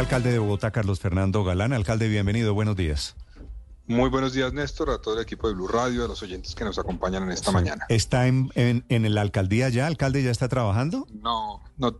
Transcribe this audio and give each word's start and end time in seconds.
alcalde 0.00 0.32
de 0.32 0.38
Bogotá, 0.38 0.70
Carlos 0.70 0.98
Fernando 0.98 1.44
Galán. 1.44 1.74
Alcalde, 1.74 2.08
bienvenido, 2.08 2.54
buenos 2.54 2.74
días. 2.74 3.16
Muy 3.86 4.08
buenos 4.08 4.32
días, 4.32 4.52
Néstor, 4.52 4.88
a 4.90 4.98
todo 4.98 5.16
el 5.16 5.20
equipo 5.20 5.46
de 5.46 5.54
Blue 5.54 5.68
Radio, 5.68 6.04
a 6.04 6.08
los 6.08 6.22
oyentes 6.22 6.54
que 6.54 6.64
nos 6.64 6.78
acompañan 6.78 7.24
en 7.24 7.32
esta 7.32 7.50
mañana. 7.50 7.84
¿Está 7.90 8.26
en, 8.26 8.50
en, 8.54 9.14
la 9.14 9.20
alcaldía 9.20 9.68
ya? 9.68 9.86
¿Alcalde 9.86 10.22
ya 10.22 10.30
está 10.30 10.48
trabajando? 10.48 11.06
No, 11.12 11.62
no, 11.76 11.92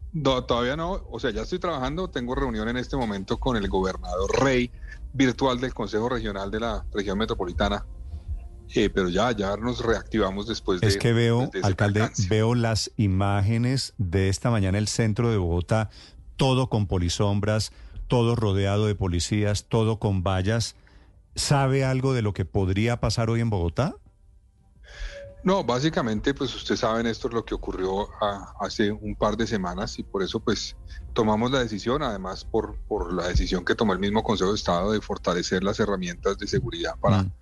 todavía 0.45 0.77
no. 0.77 1.03
O 1.11 1.21
sea, 1.21 1.31
ya 1.31 1.43
estoy 1.43 1.59
trabajando. 1.59 2.09
Tengo 2.09 2.35
reunión 2.35 2.69
en 2.69 2.79
este 2.79 2.97
momento 2.97 3.39
con 3.39 3.57
el 3.57 3.69
gobernador 3.69 4.31
Rey, 4.41 4.71
virtual 5.13 5.61
del 5.61 5.75
Consejo 5.75 6.09
Regional 6.09 6.51
de 6.51 6.61
la 6.61 6.87
Región 6.95 7.19
Metropolitana. 7.19 7.85
Eh, 8.75 8.89
pero 8.89 9.11
ya, 9.11 9.33
ya 9.33 9.57
nos 9.57 9.85
reactivamos 9.85 10.47
después 10.47 10.81
de... 10.81 10.87
Es 10.87 10.97
que 10.97 11.13
veo, 11.13 11.51
alcalde, 11.63 12.09
veo 12.31 12.55
las 12.55 12.93
imágenes 12.97 13.93
de 13.99 14.29
esta 14.29 14.51
mañana 14.51 14.79
el 14.79 14.89
centro 14.89 15.31
de 15.31 15.37
Bogotá, 15.37 15.91
todo 16.37 16.71
con 16.71 16.87
polisombras, 16.87 17.73
todo 18.11 18.35
rodeado 18.35 18.87
de 18.87 18.97
policías, 18.97 19.67
todo 19.69 20.01
con 20.01 20.23
vallas. 20.23 20.75
¿Sabe 21.37 21.85
algo 21.85 22.13
de 22.13 22.23
lo 22.23 22.35
que 22.35 22.45
podría 22.45 23.01
pasar 23.01 23.31
hoy 23.31 23.41
en 23.41 23.51
Bogotá? 23.51 23.95
No, 25.45 25.65
básicamente, 25.65 26.35
pues 26.35 26.55
usted 26.55 26.77
sabe, 26.77 27.05
Néstor, 27.05 27.33
lo 27.33 27.45
que 27.45 27.55
ocurrió 27.55 28.09
hace 28.61 28.91
un 28.91 29.15
par 29.15 29.37
de 29.37 29.47
semanas 29.47 29.99
y 29.99 30.03
por 30.03 30.23
eso, 30.23 30.41
pues, 30.41 30.77
tomamos 31.15 31.53
la 31.53 31.61
decisión, 31.61 32.03
además 32.03 32.45
por, 32.45 32.77
por 32.89 33.15
la 33.15 33.29
decisión 33.29 33.65
que 33.65 33.75
tomó 33.77 33.93
el 33.93 34.01
mismo 34.01 34.23
Consejo 34.23 34.51
de 34.51 34.57
Estado 34.57 34.93
de 34.93 35.01
fortalecer 35.01 35.63
las 35.63 35.81
herramientas 35.81 36.37
de 36.37 36.49
seguridad 36.49 36.97
para, 37.01 37.23
mm. 37.23 37.33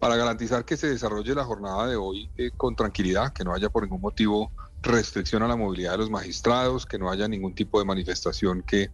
para 0.00 0.16
garantizar 0.16 0.64
que 0.64 0.78
se 0.78 0.88
desarrolle 0.88 1.34
la 1.34 1.44
jornada 1.44 1.86
de 1.86 1.94
hoy 1.94 2.30
eh, 2.36 2.50
con 2.56 2.74
tranquilidad, 2.74 3.32
que 3.34 3.44
no 3.44 3.54
haya 3.54 3.68
por 3.68 3.82
ningún 3.82 4.00
motivo 4.00 4.50
restricción 4.82 5.42
a 5.42 5.48
la 5.48 5.56
movilidad 5.56 5.92
de 5.92 5.98
los 5.98 6.10
magistrados, 6.10 6.86
que 6.86 6.98
no 6.98 7.10
haya 7.10 7.28
ningún 7.28 7.54
tipo 7.54 7.78
de 7.78 7.84
manifestación 7.84 8.62
que 8.62 8.90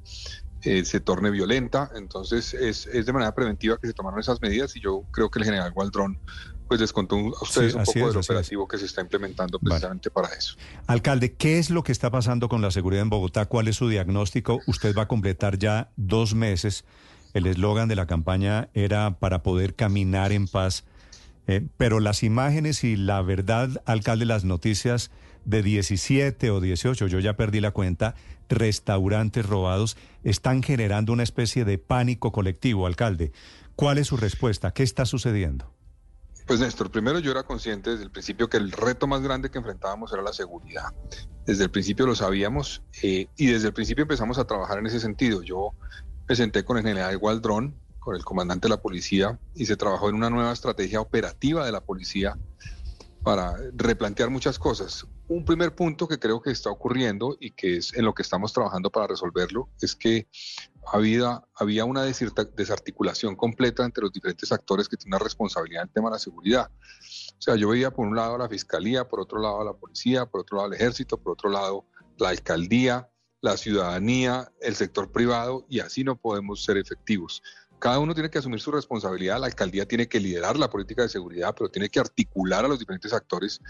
eh, 0.62 0.84
se 0.84 1.00
torne 1.00 1.30
violenta. 1.30 1.90
Entonces 1.94 2.54
es, 2.54 2.86
es, 2.86 3.06
de 3.06 3.12
manera 3.12 3.34
preventiva 3.34 3.78
que 3.78 3.86
se 3.86 3.92
tomaron 3.92 4.20
esas 4.20 4.40
medidas 4.40 4.76
y 4.76 4.80
yo 4.80 5.02
creo 5.10 5.30
que 5.30 5.38
el 5.40 5.44
general 5.44 5.72
Gualdrón 5.72 6.18
pues 6.68 6.80
les 6.80 6.92
contó 6.92 7.16
a 7.16 7.42
ustedes 7.42 7.74
un 7.74 7.84
poco 7.84 8.08
del 8.08 8.16
operativo 8.16 8.66
que 8.66 8.78
se 8.78 8.86
está 8.86 9.02
implementando 9.02 9.58
precisamente 9.58 10.10
para 10.10 10.28
eso. 10.28 10.56
Alcalde, 10.86 11.34
¿qué 11.34 11.58
es 11.58 11.68
lo 11.68 11.82
que 11.82 11.92
está 11.92 12.10
pasando 12.10 12.48
con 12.48 12.62
la 12.62 12.70
seguridad 12.70 13.02
en 13.02 13.10
Bogotá? 13.10 13.44
¿Cuál 13.44 13.68
es 13.68 13.76
su 13.76 13.90
diagnóstico? 13.90 14.60
Usted 14.66 14.96
va 14.96 15.02
a 15.02 15.08
completar 15.08 15.58
ya 15.58 15.90
dos 15.96 16.34
meses. 16.34 16.86
El 17.34 17.46
eslogan 17.46 17.88
de 17.88 17.96
la 17.96 18.06
campaña 18.06 18.70
era 18.72 19.18
para 19.18 19.42
poder 19.42 19.74
caminar 19.74 20.32
en 20.32 20.48
paz. 20.48 20.84
Eh, 21.46 21.66
pero 21.76 22.00
las 22.00 22.22
imágenes 22.22 22.84
y 22.84 22.96
la 22.96 23.20
verdad, 23.20 23.82
alcalde, 23.84 24.24
las 24.24 24.44
noticias 24.44 25.10
de 25.44 25.62
17 25.62 26.50
o 26.50 26.60
18, 26.60 27.06
yo 27.06 27.18
ya 27.18 27.36
perdí 27.36 27.60
la 27.60 27.72
cuenta, 27.72 28.14
restaurantes 28.54 29.46
robados, 29.46 29.96
están 30.24 30.62
generando 30.62 31.12
una 31.12 31.22
especie 31.22 31.64
de 31.64 31.78
pánico 31.78 32.32
colectivo, 32.32 32.86
alcalde. 32.86 33.32
¿Cuál 33.76 33.98
es 33.98 34.06
su 34.06 34.16
respuesta? 34.16 34.72
¿Qué 34.72 34.82
está 34.82 35.06
sucediendo? 35.06 35.72
Pues 36.46 36.60
Néstor, 36.60 36.90
primero 36.90 37.18
yo 37.20 37.30
era 37.30 37.44
consciente 37.44 37.90
desde 37.90 38.04
el 38.04 38.10
principio 38.10 38.48
que 38.48 38.56
el 38.56 38.72
reto 38.72 39.06
más 39.06 39.22
grande 39.22 39.50
que 39.50 39.58
enfrentábamos 39.58 40.12
era 40.12 40.22
la 40.22 40.32
seguridad. 40.32 40.92
Desde 41.46 41.64
el 41.64 41.70
principio 41.70 42.06
lo 42.06 42.14
sabíamos 42.14 42.82
eh, 43.02 43.28
y 43.36 43.46
desde 43.46 43.68
el 43.68 43.74
principio 43.74 44.02
empezamos 44.02 44.38
a 44.38 44.44
trabajar 44.44 44.78
en 44.78 44.86
ese 44.86 45.00
sentido. 45.00 45.42
Yo 45.42 45.70
me 46.28 46.34
senté 46.34 46.64
con 46.64 46.78
el 46.78 46.82
general 46.82 47.16
Gualdrón, 47.18 47.76
con 48.00 48.16
el 48.16 48.24
comandante 48.24 48.66
de 48.66 48.70
la 48.70 48.82
policía 48.82 49.38
y 49.54 49.66
se 49.66 49.76
trabajó 49.76 50.08
en 50.08 50.16
una 50.16 50.30
nueva 50.30 50.52
estrategia 50.52 51.00
operativa 51.00 51.64
de 51.64 51.72
la 51.72 51.80
policía 51.80 52.36
para 53.22 53.54
replantear 53.74 54.28
muchas 54.28 54.58
cosas. 54.58 55.06
Un 55.28 55.44
primer 55.44 55.74
punto 55.74 56.08
que 56.08 56.18
creo 56.18 56.42
que 56.42 56.50
está 56.50 56.70
ocurriendo 56.70 57.36
y 57.40 57.52
que 57.52 57.76
es 57.76 57.94
en 57.94 58.04
lo 58.04 58.12
que 58.12 58.22
estamos 58.22 58.52
trabajando 58.52 58.90
para 58.90 59.06
resolverlo 59.06 59.68
es 59.80 59.94
que 59.94 60.28
había, 60.92 61.42
había 61.54 61.84
una 61.84 62.02
desarticulación 62.02 63.36
completa 63.36 63.84
entre 63.84 64.02
los 64.02 64.12
diferentes 64.12 64.50
actores 64.50 64.88
que 64.88 64.96
tienen 64.96 65.14
una 65.14 65.24
responsabilidad 65.24 65.82
en 65.82 65.88
el 65.88 65.94
tema 65.94 66.08
de 66.08 66.14
la 66.14 66.18
seguridad. 66.18 66.70
O 66.70 67.42
sea, 67.42 67.56
yo 67.56 67.68
veía 67.68 67.90
por 67.90 68.06
un 68.06 68.16
lado 68.16 68.34
a 68.34 68.38
la 68.38 68.48
fiscalía, 68.48 69.08
por 69.08 69.20
otro 69.20 69.40
lado 69.40 69.60
a 69.60 69.64
la 69.64 69.72
policía, 69.72 70.26
por 70.26 70.40
otro 70.40 70.56
lado 70.56 70.68
al 70.68 70.74
ejército, 70.74 71.16
por 71.18 71.32
otro 71.32 71.50
lado 71.50 71.86
la 72.18 72.30
alcaldía, 72.30 73.08
la 73.40 73.56
ciudadanía, 73.56 74.52
el 74.60 74.76
sector 74.76 75.10
privado, 75.10 75.66
y 75.68 75.80
así 75.80 76.04
no 76.04 76.16
podemos 76.16 76.64
ser 76.64 76.76
efectivos. 76.76 77.42
Cada 77.82 77.98
uno 77.98 78.14
tiene 78.14 78.30
que 78.30 78.38
asumir 78.38 78.60
su 78.60 78.70
responsabilidad, 78.70 79.40
la 79.40 79.46
alcaldía 79.46 79.88
tiene 79.88 80.06
que 80.06 80.20
liderar 80.20 80.56
la 80.56 80.70
política 80.70 81.02
de 81.02 81.08
seguridad, 81.08 81.52
pero 81.58 81.68
tiene 81.68 81.88
que 81.88 81.98
articular 81.98 82.64
a 82.64 82.68
los 82.68 82.78
diferentes 82.78 83.12
actores 83.12 83.60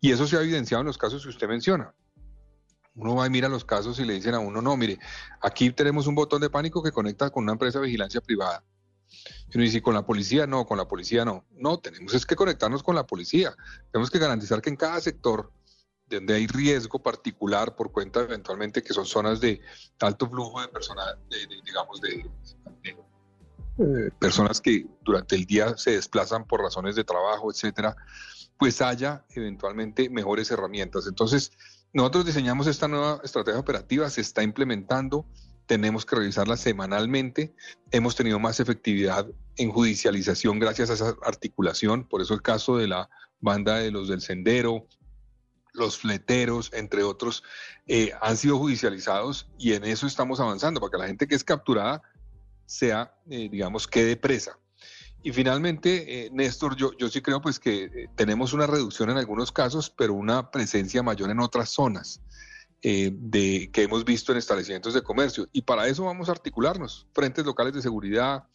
y 0.00 0.10
eso 0.10 0.26
se 0.26 0.38
ha 0.38 0.40
evidenciado 0.40 0.80
en 0.80 0.86
los 0.86 0.96
casos 0.96 1.22
que 1.22 1.28
usted 1.28 1.46
menciona. 1.46 1.94
Uno 2.94 3.14
va 3.14 3.26
y 3.26 3.30
mira 3.30 3.50
los 3.50 3.66
casos 3.66 3.98
y 3.98 4.06
le 4.06 4.14
dicen 4.14 4.34
a 4.34 4.38
uno, 4.38 4.62
no, 4.62 4.74
mire, 4.78 4.98
aquí 5.42 5.70
tenemos 5.70 6.06
un 6.06 6.14
botón 6.14 6.40
de 6.40 6.48
pánico 6.48 6.82
que 6.82 6.92
conecta 6.92 7.28
con 7.28 7.42
una 7.42 7.52
empresa 7.52 7.78
de 7.78 7.84
vigilancia 7.84 8.22
privada. 8.22 8.64
Y 9.50 9.58
uno 9.58 9.64
dice, 9.64 9.82
¿con 9.82 9.92
la 9.92 10.06
policía? 10.06 10.46
No, 10.46 10.64
con 10.64 10.78
la 10.78 10.88
policía 10.88 11.26
no. 11.26 11.44
No, 11.50 11.78
tenemos 11.78 12.14
es 12.14 12.24
que 12.24 12.36
conectarnos 12.36 12.82
con 12.82 12.94
la 12.94 13.06
policía. 13.06 13.54
Tenemos 13.92 14.08
que 14.08 14.18
garantizar 14.18 14.62
que 14.62 14.70
en 14.70 14.76
cada 14.76 14.98
sector 15.02 15.52
donde 16.08 16.32
hay 16.32 16.46
riesgo 16.46 17.02
particular 17.02 17.76
por 17.76 17.92
cuenta 17.92 18.20
eventualmente 18.20 18.82
que 18.82 18.94
son 18.94 19.04
zonas 19.04 19.42
de 19.42 19.60
alto 20.00 20.26
flujo 20.26 20.62
de 20.62 20.68
personas, 20.68 21.16
digamos, 21.64 22.00
de, 22.00 22.30
eh, 23.78 24.10
personas 24.18 24.60
que 24.60 24.86
durante 25.02 25.34
el 25.34 25.46
día 25.46 25.76
se 25.76 25.92
desplazan 25.92 26.46
por 26.46 26.60
razones 26.60 26.94
de 26.94 27.04
trabajo, 27.04 27.50
etcétera, 27.50 27.96
pues 28.58 28.82
haya 28.82 29.24
eventualmente 29.30 30.10
mejores 30.10 30.50
herramientas. 30.50 31.06
Entonces, 31.06 31.52
nosotros 31.92 32.26
diseñamos 32.26 32.66
esta 32.66 32.88
nueva 32.88 33.20
estrategia 33.24 33.60
operativa, 33.60 34.08
se 34.10 34.20
está 34.20 34.42
implementando, 34.42 35.26
tenemos 35.66 36.04
que 36.04 36.16
revisarla 36.16 36.56
semanalmente. 36.56 37.54
Hemos 37.90 38.14
tenido 38.14 38.38
más 38.38 38.60
efectividad 38.60 39.26
en 39.56 39.70
judicialización 39.70 40.58
gracias 40.58 40.90
a 40.90 40.94
esa 40.94 41.16
articulación, 41.24 42.04
por 42.04 42.20
eso 42.20 42.34
el 42.34 42.42
caso 42.42 42.76
de 42.76 42.88
la 42.88 43.08
banda 43.40 43.76
de 43.76 43.90
los 43.90 44.08
del 44.08 44.20
sendero, 44.20 44.86
los 45.72 45.98
fleteros, 45.98 46.70
entre 46.72 47.02
otros, 47.02 47.42
eh, 47.86 48.12
han 48.20 48.36
sido 48.36 48.58
judicializados 48.58 49.48
y 49.58 49.72
en 49.72 49.84
eso 49.84 50.06
estamos 50.06 50.40
avanzando, 50.40 50.80
para 50.80 50.90
que 50.90 50.98
la 50.98 51.06
gente 51.06 51.26
que 51.26 51.34
es 51.34 51.44
capturada 51.44 52.02
sea, 52.66 53.14
eh, 53.28 53.48
digamos, 53.50 53.86
quede 53.86 54.16
presa. 54.16 54.58
Y 55.22 55.32
finalmente, 55.32 56.26
eh, 56.26 56.30
Néstor, 56.32 56.74
yo, 56.74 56.96
yo 56.98 57.08
sí 57.08 57.20
creo 57.20 57.40
pues 57.40 57.60
que 57.60 57.84
eh, 57.84 58.08
tenemos 58.16 58.52
una 58.52 58.66
reducción 58.66 59.10
en 59.10 59.18
algunos 59.18 59.52
casos, 59.52 59.88
pero 59.90 60.14
una 60.14 60.50
presencia 60.50 61.02
mayor 61.02 61.30
en 61.30 61.40
otras 61.40 61.68
zonas 61.68 62.20
de, 62.84 63.70
que 63.72 63.82
hemos 63.82 64.04
visto 64.04 64.32
en 64.32 64.38
establecimientos 64.38 64.94
de 64.94 65.02
comercio. 65.02 65.48
Y 65.52 65.62
para 65.62 65.86
eso 65.86 66.04
vamos 66.04 66.28
a 66.28 66.32
articularnos, 66.32 67.06
frentes 67.12 67.44
locales 67.44 67.74
de 67.74 67.82
seguridad, 67.82 68.48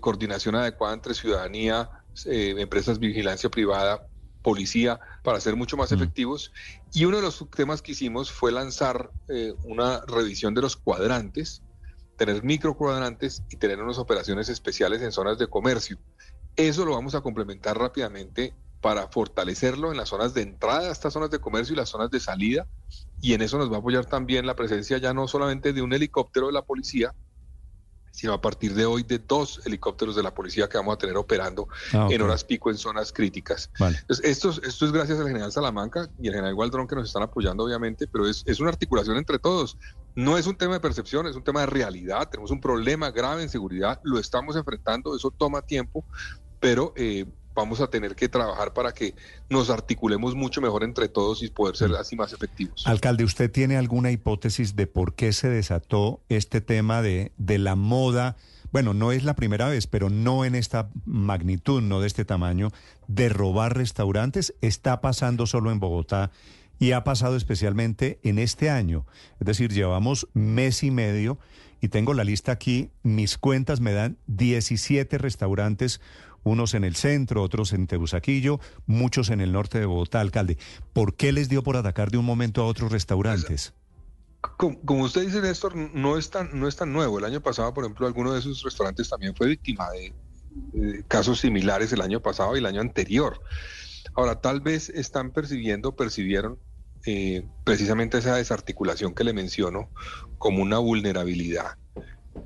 coordinación 0.00 0.56
adecuada 0.56 0.92
entre 0.92 1.14
ciudadanía, 1.14 1.88
empresas 2.26 3.00
de 3.00 3.06
vigilancia 3.06 3.48
privada, 3.48 4.06
policía, 4.42 5.00
para 5.22 5.40
ser 5.40 5.56
mucho 5.56 5.78
más 5.78 5.90
mm. 5.90 5.94
efectivos. 5.94 6.52
Y 6.92 7.06
uno 7.06 7.16
de 7.16 7.22
los 7.22 7.48
temas 7.56 7.80
que 7.80 7.92
hicimos 7.92 8.30
fue 8.30 8.52
lanzar 8.52 9.10
una 9.62 10.02
revisión 10.06 10.52
de 10.52 10.60
los 10.60 10.76
cuadrantes 10.76 11.63
tener 12.16 12.42
microcuadrantes 12.42 13.42
y 13.50 13.56
tener 13.56 13.82
unas 13.82 13.98
operaciones 13.98 14.48
especiales 14.48 15.02
en 15.02 15.12
zonas 15.12 15.38
de 15.38 15.46
comercio. 15.46 15.98
Eso 16.56 16.84
lo 16.84 16.92
vamos 16.92 17.14
a 17.14 17.20
complementar 17.20 17.78
rápidamente 17.78 18.54
para 18.80 19.08
fortalecerlo 19.08 19.90
en 19.90 19.96
las 19.96 20.10
zonas 20.10 20.34
de 20.34 20.42
entrada 20.42 20.88
a 20.88 20.92
estas 20.92 21.14
zonas 21.14 21.30
de 21.30 21.38
comercio 21.38 21.72
y 21.72 21.76
las 21.76 21.88
zonas 21.88 22.10
de 22.10 22.20
salida. 22.20 22.66
Y 23.20 23.32
en 23.32 23.40
eso 23.40 23.56
nos 23.56 23.72
va 23.72 23.76
a 23.76 23.78
apoyar 23.78 24.04
también 24.04 24.46
la 24.46 24.54
presencia 24.54 24.98
ya 24.98 25.14
no 25.14 25.26
solamente 25.26 25.72
de 25.72 25.80
un 25.80 25.92
helicóptero 25.94 26.48
de 26.48 26.52
la 26.52 26.62
policía, 26.62 27.14
sino 28.14 28.32
a 28.32 28.40
partir 28.40 28.74
de 28.74 28.86
hoy 28.86 29.02
de 29.02 29.18
dos 29.18 29.60
helicópteros 29.64 30.14
de 30.14 30.22
la 30.22 30.32
policía 30.32 30.68
que 30.68 30.76
vamos 30.76 30.94
a 30.94 30.98
tener 30.98 31.16
operando 31.16 31.66
ah, 31.94 32.06
en 32.10 32.22
horas 32.22 32.44
pico 32.44 32.70
en 32.70 32.78
zonas 32.78 33.12
críticas. 33.12 33.70
Entonces, 33.80 34.24
esto, 34.24 34.50
esto 34.50 34.84
es 34.84 34.92
gracias 34.92 35.18
al 35.18 35.26
general 35.26 35.50
Salamanca 35.50 36.08
y 36.20 36.28
al 36.28 36.34
general 36.34 36.54
Gualdrón 36.54 36.86
que 36.86 36.94
nos 36.94 37.08
están 37.08 37.24
apoyando, 37.24 37.64
obviamente, 37.64 38.06
pero 38.06 38.28
es, 38.28 38.44
es 38.46 38.60
una 38.60 38.68
articulación 38.68 39.16
entre 39.16 39.40
todos. 39.40 39.76
No 40.14 40.38
es 40.38 40.46
un 40.46 40.56
tema 40.56 40.74
de 40.74 40.80
percepción, 40.80 41.26
es 41.26 41.36
un 41.36 41.42
tema 41.42 41.60
de 41.60 41.66
realidad. 41.66 42.28
Tenemos 42.30 42.50
un 42.50 42.60
problema 42.60 43.10
grave 43.10 43.42
en 43.42 43.48
seguridad, 43.48 44.00
lo 44.04 44.18
estamos 44.18 44.56
enfrentando, 44.56 45.16
eso 45.16 45.30
toma 45.30 45.62
tiempo, 45.62 46.04
pero 46.60 46.92
eh, 46.96 47.26
vamos 47.54 47.80
a 47.80 47.88
tener 47.88 48.14
que 48.14 48.28
trabajar 48.28 48.72
para 48.72 48.92
que 48.92 49.14
nos 49.48 49.70
articulemos 49.70 50.34
mucho 50.34 50.60
mejor 50.60 50.84
entre 50.84 51.08
todos 51.08 51.42
y 51.42 51.48
poder 51.48 51.76
ser 51.76 51.90
mm. 51.90 51.94
así 51.94 52.16
más 52.16 52.32
efectivos. 52.32 52.86
Alcalde, 52.86 53.24
¿usted 53.24 53.50
tiene 53.50 53.76
alguna 53.76 54.10
hipótesis 54.10 54.76
de 54.76 54.86
por 54.86 55.14
qué 55.14 55.32
se 55.32 55.48
desató 55.48 56.20
este 56.28 56.60
tema 56.60 57.02
de, 57.02 57.32
de 57.36 57.58
la 57.58 57.74
moda? 57.74 58.36
Bueno, 58.72 58.92
no 58.92 59.12
es 59.12 59.22
la 59.22 59.34
primera 59.34 59.68
vez, 59.68 59.86
pero 59.86 60.10
no 60.10 60.44
en 60.44 60.56
esta 60.56 60.90
magnitud, 61.04 61.80
no 61.80 62.00
de 62.00 62.08
este 62.08 62.24
tamaño, 62.24 62.70
de 63.06 63.28
robar 63.28 63.76
restaurantes. 63.76 64.54
¿Está 64.60 65.00
pasando 65.00 65.46
solo 65.46 65.70
en 65.70 65.78
Bogotá 65.78 66.32
y 66.78 66.92
ha 66.92 67.04
pasado 67.04 67.36
especialmente 67.36 68.18
en 68.22 68.38
este 68.38 68.70
año? 68.70 69.06
Es 69.40 69.46
decir, 69.46 69.72
llevamos 69.72 70.28
mes 70.34 70.82
y 70.82 70.90
medio 70.90 71.38
y 71.80 71.88
tengo 71.88 72.14
la 72.14 72.24
lista 72.24 72.52
aquí, 72.52 72.90
mis 73.02 73.38
cuentas 73.38 73.80
me 73.80 73.92
dan 73.92 74.16
17 74.26 75.18
restaurantes 75.18 76.00
unos 76.44 76.74
en 76.74 76.84
el 76.84 76.94
centro, 76.94 77.42
otros 77.42 77.72
en 77.72 77.86
Tebusaquillo, 77.86 78.60
muchos 78.86 79.30
en 79.30 79.40
el 79.40 79.52
norte 79.52 79.80
de 79.80 79.86
Bogotá, 79.86 80.20
alcalde. 80.20 80.58
¿Por 80.92 81.14
qué 81.14 81.32
les 81.32 81.48
dio 81.48 81.62
por 81.62 81.76
atacar 81.76 82.10
de 82.10 82.18
un 82.18 82.24
momento 82.24 82.62
a 82.62 82.66
otros 82.66 82.92
restaurantes? 82.92 83.72
como, 84.56 85.04
usted 85.04 85.22
dice, 85.22 85.40
Néstor, 85.40 85.74
no 85.74 86.16
es, 86.16 86.30
tan, 86.30 86.50
no 86.58 86.68
es 86.68 86.76
tan 86.76 86.92
nuevo. 86.92 87.18
El 87.18 87.24
año 87.24 87.40
pasado, 87.40 87.72
por 87.72 87.84
ejemplo, 87.84 88.06
alguno 88.06 88.32
de 88.32 88.40
esos 88.40 88.62
restaurantes 88.62 89.08
también 89.08 89.34
fue 89.34 89.48
víctima 89.48 89.88
de, 89.90 90.12
casos 91.08 91.40
similares 91.40 91.92
el 91.92 92.00
año 92.00 92.20
pasado 92.20 92.54
y 92.54 92.58
el 92.58 92.66
año 92.66 92.80
anterior. 92.80 93.40
Ahora, 94.14 94.40
tal 94.40 94.60
vez 94.60 94.88
están 94.90 95.32
percibiendo, 95.32 95.96
percibieron 95.96 96.58
eh, 97.06 97.46
precisamente 97.64 98.18
esa 98.18 98.36
desarticulación 98.36 99.14
que 99.14 99.24
le 99.24 99.32
menciono 99.32 99.90
como 100.38 100.62
una 100.62 100.78
vulnerabilidad. 100.78 101.76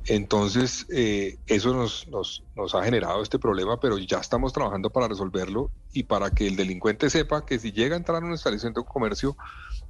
Entonces, 0.07 0.87
eh, 0.91 1.39
eso 1.47 1.75
nos, 1.75 2.09
nos, 2.09 2.45
nos, 2.55 2.75
ha 2.75 2.83
generado 2.83 3.23
este 3.23 3.39
problema, 3.39 3.81
pero 3.81 3.99
ya 3.99 4.19
estamos 4.19 4.53
trabajando 4.53 4.91
para 4.91 5.09
resolverlo 5.09 5.71
y 5.93 6.05
para 6.05 6.31
que 6.31 6.47
el 6.47 6.57
delincuente 6.57 7.09
sepa 7.09 7.47
que 7.47 7.59
si 7.59 7.73
llega 7.73 7.95
a 7.95 7.99
entrar 7.99 8.23
a 8.23 8.27
un 8.27 8.33
establecimiento 8.33 8.81
de 8.81 8.87
comercio, 8.87 9.37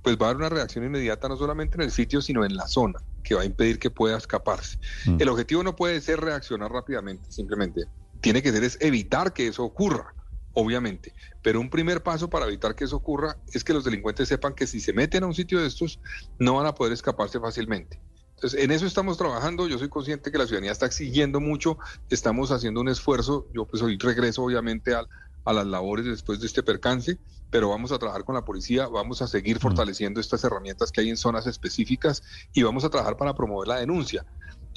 pues 0.02 0.16
va 0.16 0.26
a 0.26 0.30
haber 0.30 0.38
una 0.38 0.48
reacción 0.48 0.84
inmediata 0.84 1.28
no 1.28 1.36
solamente 1.36 1.76
en 1.76 1.82
el 1.82 1.90
sitio, 1.90 2.20
sino 2.20 2.44
en 2.44 2.56
la 2.56 2.68
zona, 2.68 3.00
que 3.24 3.34
va 3.34 3.42
a 3.42 3.44
impedir 3.44 3.78
que 3.78 3.90
pueda 3.90 4.16
escaparse. 4.16 4.78
Mm. 5.06 5.16
El 5.20 5.28
objetivo 5.28 5.62
no 5.62 5.74
puede 5.74 6.00
ser 6.00 6.20
reaccionar 6.20 6.70
rápidamente, 6.70 7.30
simplemente 7.30 7.86
tiene 8.20 8.42
que 8.42 8.52
ser 8.52 8.64
es 8.64 8.78
evitar 8.80 9.32
que 9.32 9.48
eso 9.48 9.64
ocurra, 9.64 10.14
obviamente. 10.54 11.14
Pero 11.42 11.60
un 11.60 11.70
primer 11.70 12.02
paso 12.02 12.28
para 12.28 12.46
evitar 12.46 12.74
que 12.74 12.84
eso 12.84 12.96
ocurra 12.96 13.36
es 13.52 13.64
que 13.64 13.72
los 13.72 13.84
delincuentes 13.84 14.28
sepan 14.28 14.54
que 14.54 14.66
si 14.66 14.80
se 14.80 14.92
meten 14.92 15.24
a 15.24 15.26
un 15.26 15.34
sitio 15.34 15.60
de 15.60 15.66
estos, 15.66 16.00
no 16.38 16.54
van 16.54 16.66
a 16.66 16.74
poder 16.74 16.92
escaparse 16.92 17.38
fácilmente. 17.40 18.00
Entonces, 18.34 18.62
en 18.62 18.70
eso 18.70 18.86
estamos 18.86 19.18
trabajando. 19.18 19.66
Yo 19.66 19.78
soy 19.78 19.88
consciente 19.88 20.30
que 20.30 20.38
la 20.38 20.46
ciudadanía 20.46 20.70
está 20.70 20.86
exigiendo 20.86 21.40
mucho. 21.40 21.76
Estamos 22.08 22.52
haciendo 22.52 22.80
un 22.80 22.88
esfuerzo. 22.88 23.48
Yo 23.52 23.66
pues 23.66 23.82
hoy 23.82 23.98
regreso 23.98 24.44
obviamente 24.44 24.94
a, 24.94 25.04
a 25.44 25.52
las 25.52 25.66
labores 25.66 26.04
después 26.04 26.40
de 26.40 26.46
este 26.46 26.62
percance, 26.62 27.18
pero 27.50 27.70
vamos 27.70 27.90
a 27.90 27.98
trabajar 27.98 28.24
con 28.24 28.34
la 28.34 28.44
policía, 28.44 28.86
vamos 28.86 29.22
a 29.22 29.26
seguir 29.26 29.56
mm. 29.56 29.60
fortaleciendo 29.60 30.20
estas 30.20 30.44
herramientas 30.44 30.92
que 30.92 31.00
hay 31.00 31.08
en 31.08 31.16
zonas 31.16 31.46
específicas 31.46 32.22
y 32.52 32.62
vamos 32.62 32.84
a 32.84 32.90
trabajar 32.90 33.16
para 33.16 33.34
promover 33.34 33.66
la 33.68 33.80
denuncia. 33.80 34.26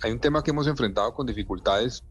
Hay 0.01 0.11
un 0.11 0.19
tema 0.19 0.43
que 0.43 0.51
hemos 0.51 0.67
enfrentado 0.67 1.13
con 1.13 1.27
dificultades 1.27 2.03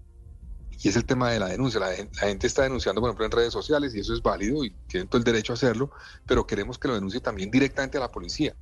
y 0.82 0.88
es 0.88 0.96
el 0.96 1.04
tema 1.04 1.30
de 1.30 1.38
la 1.38 1.48
denuncia. 1.48 1.80
La, 1.80 1.94
gente 1.94 2.46
está 2.46 2.62
denunciando, 2.62 3.00
por 3.00 3.10
ejemplo, 3.10 3.26
en 3.26 3.32
redes 3.32 3.52
sociales 3.52 3.94
y 3.94 4.00
eso 4.00 4.14
es 4.14 4.22
válido 4.22 4.64
y 4.64 4.70
tienen 4.88 5.08
todo 5.08 5.18
el 5.18 5.24
derecho 5.24 5.52
a 5.52 5.54
hacerlo, 5.54 5.90
pero 6.26 6.46
queremos 6.46 6.78
que 6.78 6.88
lo 6.88 6.94
denuncie 6.94 7.20
también 7.20 7.50
directamente 7.50 7.98
a 7.98 8.00
la 8.00 8.10
policía 8.10 8.54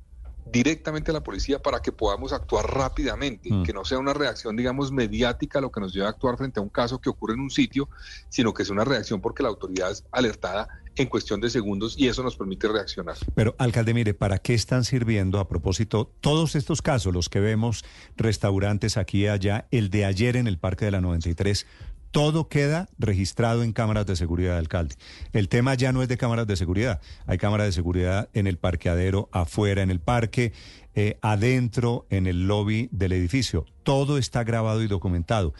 directamente 0.51 1.11
a 1.11 1.13
la 1.13 1.21
policía 1.21 1.61
para 1.61 1.81
que 1.81 1.91
podamos 1.91 2.33
actuar 2.33 2.65
rápidamente, 2.65 3.53
mm. 3.53 3.63
que 3.63 3.73
no 3.73 3.85
sea 3.85 3.99
una 3.99 4.13
reacción, 4.13 4.55
digamos, 4.55 4.91
mediática 4.91 5.61
lo 5.61 5.71
que 5.71 5.79
nos 5.79 5.93
lleva 5.93 6.07
a 6.07 6.09
actuar 6.09 6.37
frente 6.37 6.59
a 6.59 6.63
un 6.63 6.69
caso 6.69 6.99
que 6.99 7.09
ocurre 7.09 7.35
en 7.35 7.41
un 7.41 7.49
sitio, 7.49 7.89
sino 8.29 8.53
que 8.53 8.63
es 8.63 8.69
una 8.69 8.83
reacción 8.83 9.21
porque 9.21 9.43
la 9.43 9.49
autoridad 9.49 9.91
es 9.91 10.03
alertada 10.11 10.67
en 10.95 11.07
cuestión 11.07 11.39
de 11.39 11.49
segundos 11.49 11.95
y 11.97 12.07
eso 12.07 12.23
nos 12.23 12.35
permite 12.35 12.67
reaccionar. 12.67 13.15
Pero, 13.35 13.55
alcalde, 13.57 13.93
mire, 13.93 14.13
¿para 14.13 14.39
qué 14.39 14.53
están 14.53 14.83
sirviendo 14.83 15.39
a 15.39 15.47
propósito 15.47 16.11
todos 16.19 16.55
estos 16.55 16.81
casos, 16.81 17.13
los 17.13 17.29
que 17.29 17.39
vemos, 17.39 17.85
restaurantes 18.17 18.97
aquí 18.97 19.23
y 19.23 19.27
allá, 19.27 19.67
el 19.71 19.89
de 19.89 20.05
ayer 20.05 20.35
en 20.35 20.47
el 20.47 20.57
Parque 20.57 20.85
de 20.85 20.91
la 20.91 21.01
93? 21.01 21.65
Todo 22.11 22.47
queda 22.47 22.89
registrado 22.97 23.63
en 23.63 23.73
cámaras 23.73 24.05
de 24.05 24.15
seguridad, 24.15 24.57
alcalde. 24.57 24.95
El 25.33 25.49
tema 25.49 25.75
ya 25.75 25.91
no 25.91 26.01
es 26.01 26.07
de 26.07 26.17
cámaras 26.17 26.47
de 26.47 26.55
seguridad. 26.55 27.01
Hay 27.25 27.37
cámaras 27.37 27.67
de 27.67 27.71
seguridad 27.73 28.29
en 28.33 28.47
el 28.47 28.57
parqueadero, 28.57 29.29
afuera 29.31 29.81
en 29.81 29.91
el 29.91 29.99
parque, 29.99 30.53
eh, 30.95 31.17
adentro 31.21 32.05
en 32.09 32.27
el 32.27 32.47
lobby 32.47 32.89
del 32.91 33.11
edificio. 33.11 33.65
Todo 33.83 34.17
está 34.17 34.43
grabado 34.43 34.83
y 34.83 34.87
documentado. 34.87 35.53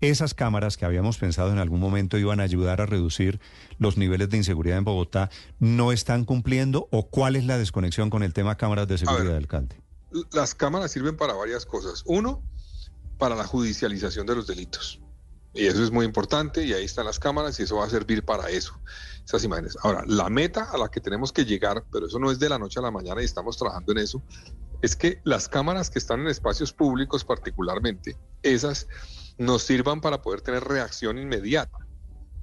Esas 0.00 0.34
cámaras 0.34 0.76
que 0.76 0.84
habíamos 0.84 1.16
pensado 1.16 1.50
en 1.50 1.58
algún 1.58 1.80
momento 1.80 2.18
iban 2.18 2.40
a 2.40 2.42
ayudar 2.42 2.82
a 2.82 2.86
reducir 2.86 3.40
los 3.78 3.96
niveles 3.96 4.28
de 4.28 4.36
inseguridad 4.36 4.76
en 4.76 4.84
Bogotá, 4.84 5.30
¿no 5.60 5.92
están 5.92 6.24
cumpliendo 6.24 6.88
o 6.90 7.06
cuál 7.08 7.36
es 7.36 7.44
la 7.44 7.56
desconexión 7.56 8.10
con 8.10 8.22
el 8.22 8.34
tema 8.34 8.56
cámaras 8.56 8.86
de 8.86 8.98
seguridad, 8.98 9.36
alcalde? 9.36 9.80
Las 10.32 10.54
cámaras 10.54 10.92
sirven 10.92 11.16
para 11.16 11.32
varias 11.32 11.64
cosas. 11.64 12.02
Uno, 12.06 12.42
para 13.18 13.34
la 13.34 13.44
judicialización 13.44 14.26
de 14.26 14.36
los 14.36 14.46
delitos. 14.46 15.00
Y 15.54 15.66
eso 15.66 15.84
es 15.84 15.92
muy 15.92 16.04
importante 16.04 16.64
y 16.64 16.72
ahí 16.72 16.84
están 16.84 17.06
las 17.06 17.20
cámaras 17.20 17.58
y 17.60 17.62
eso 17.62 17.76
va 17.76 17.86
a 17.86 17.90
servir 17.90 18.24
para 18.24 18.50
eso, 18.50 18.78
esas 19.24 19.44
imágenes. 19.44 19.76
Ahora, 19.82 20.02
la 20.06 20.28
meta 20.28 20.64
a 20.64 20.76
la 20.76 20.88
que 20.88 21.00
tenemos 21.00 21.32
que 21.32 21.44
llegar, 21.44 21.84
pero 21.92 22.06
eso 22.06 22.18
no 22.18 22.30
es 22.32 22.40
de 22.40 22.48
la 22.48 22.58
noche 22.58 22.80
a 22.80 22.82
la 22.82 22.90
mañana 22.90 23.22
y 23.22 23.24
estamos 23.24 23.56
trabajando 23.56 23.92
en 23.92 23.98
eso, 23.98 24.20
es 24.82 24.96
que 24.96 25.20
las 25.24 25.48
cámaras 25.48 25.90
que 25.90 26.00
están 26.00 26.20
en 26.20 26.26
espacios 26.26 26.72
públicos 26.72 27.24
particularmente, 27.24 28.16
esas 28.42 28.88
nos 29.38 29.62
sirvan 29.62 30.00
para 30.00 30.20
poder 30.22 30.40
tener 30.40 30.64
reacción 30.64 31.18
inmediata. 31.18 31.78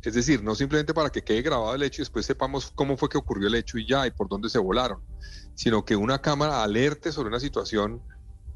Es 0.01 0.15
decir, 0.15 0.41
no 0.41 0.55
simplemente 0.55 0.93
para 0.93 1.09
que 1.09 1.23
quede 1.23 1.41
grabado 1.41 1.75
el 1.75 1.83
hecho 1.83 2.01
y 2.01 2.03
después 2.03 2.25
sepamos 2.25 2.71
cómo 2.73 2.97
fue 2.97 3.09
que 3.09 3.17
ocurrió 3.17 3.47
el 3.47 3.55
hecho 3.55 3.77
y 3.77 3.87
ya, 3.87 4.07
y 4.07 4.11
por 4.11 4.27
dónde 4.27 4.49
se 4.49 4.57
volaron, 4.57 5.01
sino 5.53 5.85
que 5.85 5.95
una 5.95 6.21
cámara 6.21 6.63
alerte 6.63 7.11
sobre 7.11 7.29
una 7.29 7.39
situación 7.39 8.01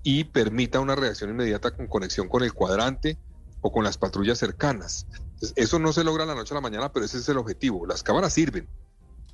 y 0.02 0.24
permita 0.24 0.80
una 0.80 0.96
reacción 0.96 1.30
inmediata 1.30 1.72
con 1.72 1.88
conexión 1.88 2.30
con 2.30 2.44
el 2.44 2.54
cuadrante, 2.54 3.20
o 3.66 3.72
con 3.72 3.84
las 3.84 3.98
patrullas 3.98 4.38
cercanas. 4.38 5.08
eso 5.56 5.80
no 5.80 5.92
se 5.92 6.04
logra 6.04 6.24
la 6.28 6.36
noche 6.36 6.54
a 6.54 6.56
la 6.56 6.62
mañana, 6.62 6.94
pero 6.94 7.04
ese 7.04 7.18
es 7.18 7.28
el 7.30 7.40
objetivo. 7.40 7.88
Las 7.88 8.04
cámaras 8.04 8.32
sirven, 8.32 8.70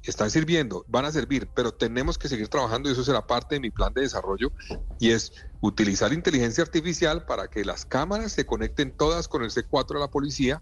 están 0.04 0.32
sirviendo, 0.32 0.86
van 0.88 1.04
a 1.04 1.12
servir, 1.12 1.50
pero 1.54 1.74
tenemos 1.74 2.18
que 2.18 2.30
seguir 2.30 2.48
trabajando 2.48 2.88
y 2.88 2.94
eso 2.94 3.04
será 3.04 3.28
parte 3.28 3.56
de 3.56 3.60
mi 3.60 3.72
plan 3.72 3.94
de 3.94 4.04
desarrollo 4.04 4.54
y 5.02 5.12
es 5.12 5.34
utilizar 5.60 6.14
inteligencia 6.14 6.64
artificial 6.64 7.26
para 7.26 7.50
que 7.50 7.66
las 7.66 7.84
cámaras 7.84 8.32
se 8.32 8.46
conecten 8.46 8.96
todas 8.96 9.28
con 9.28 9.44
el 9.44 9.52
C4 9.52 9.96
de 9.96 10.00
la 10.00 10.10
policía. 10.10 10.62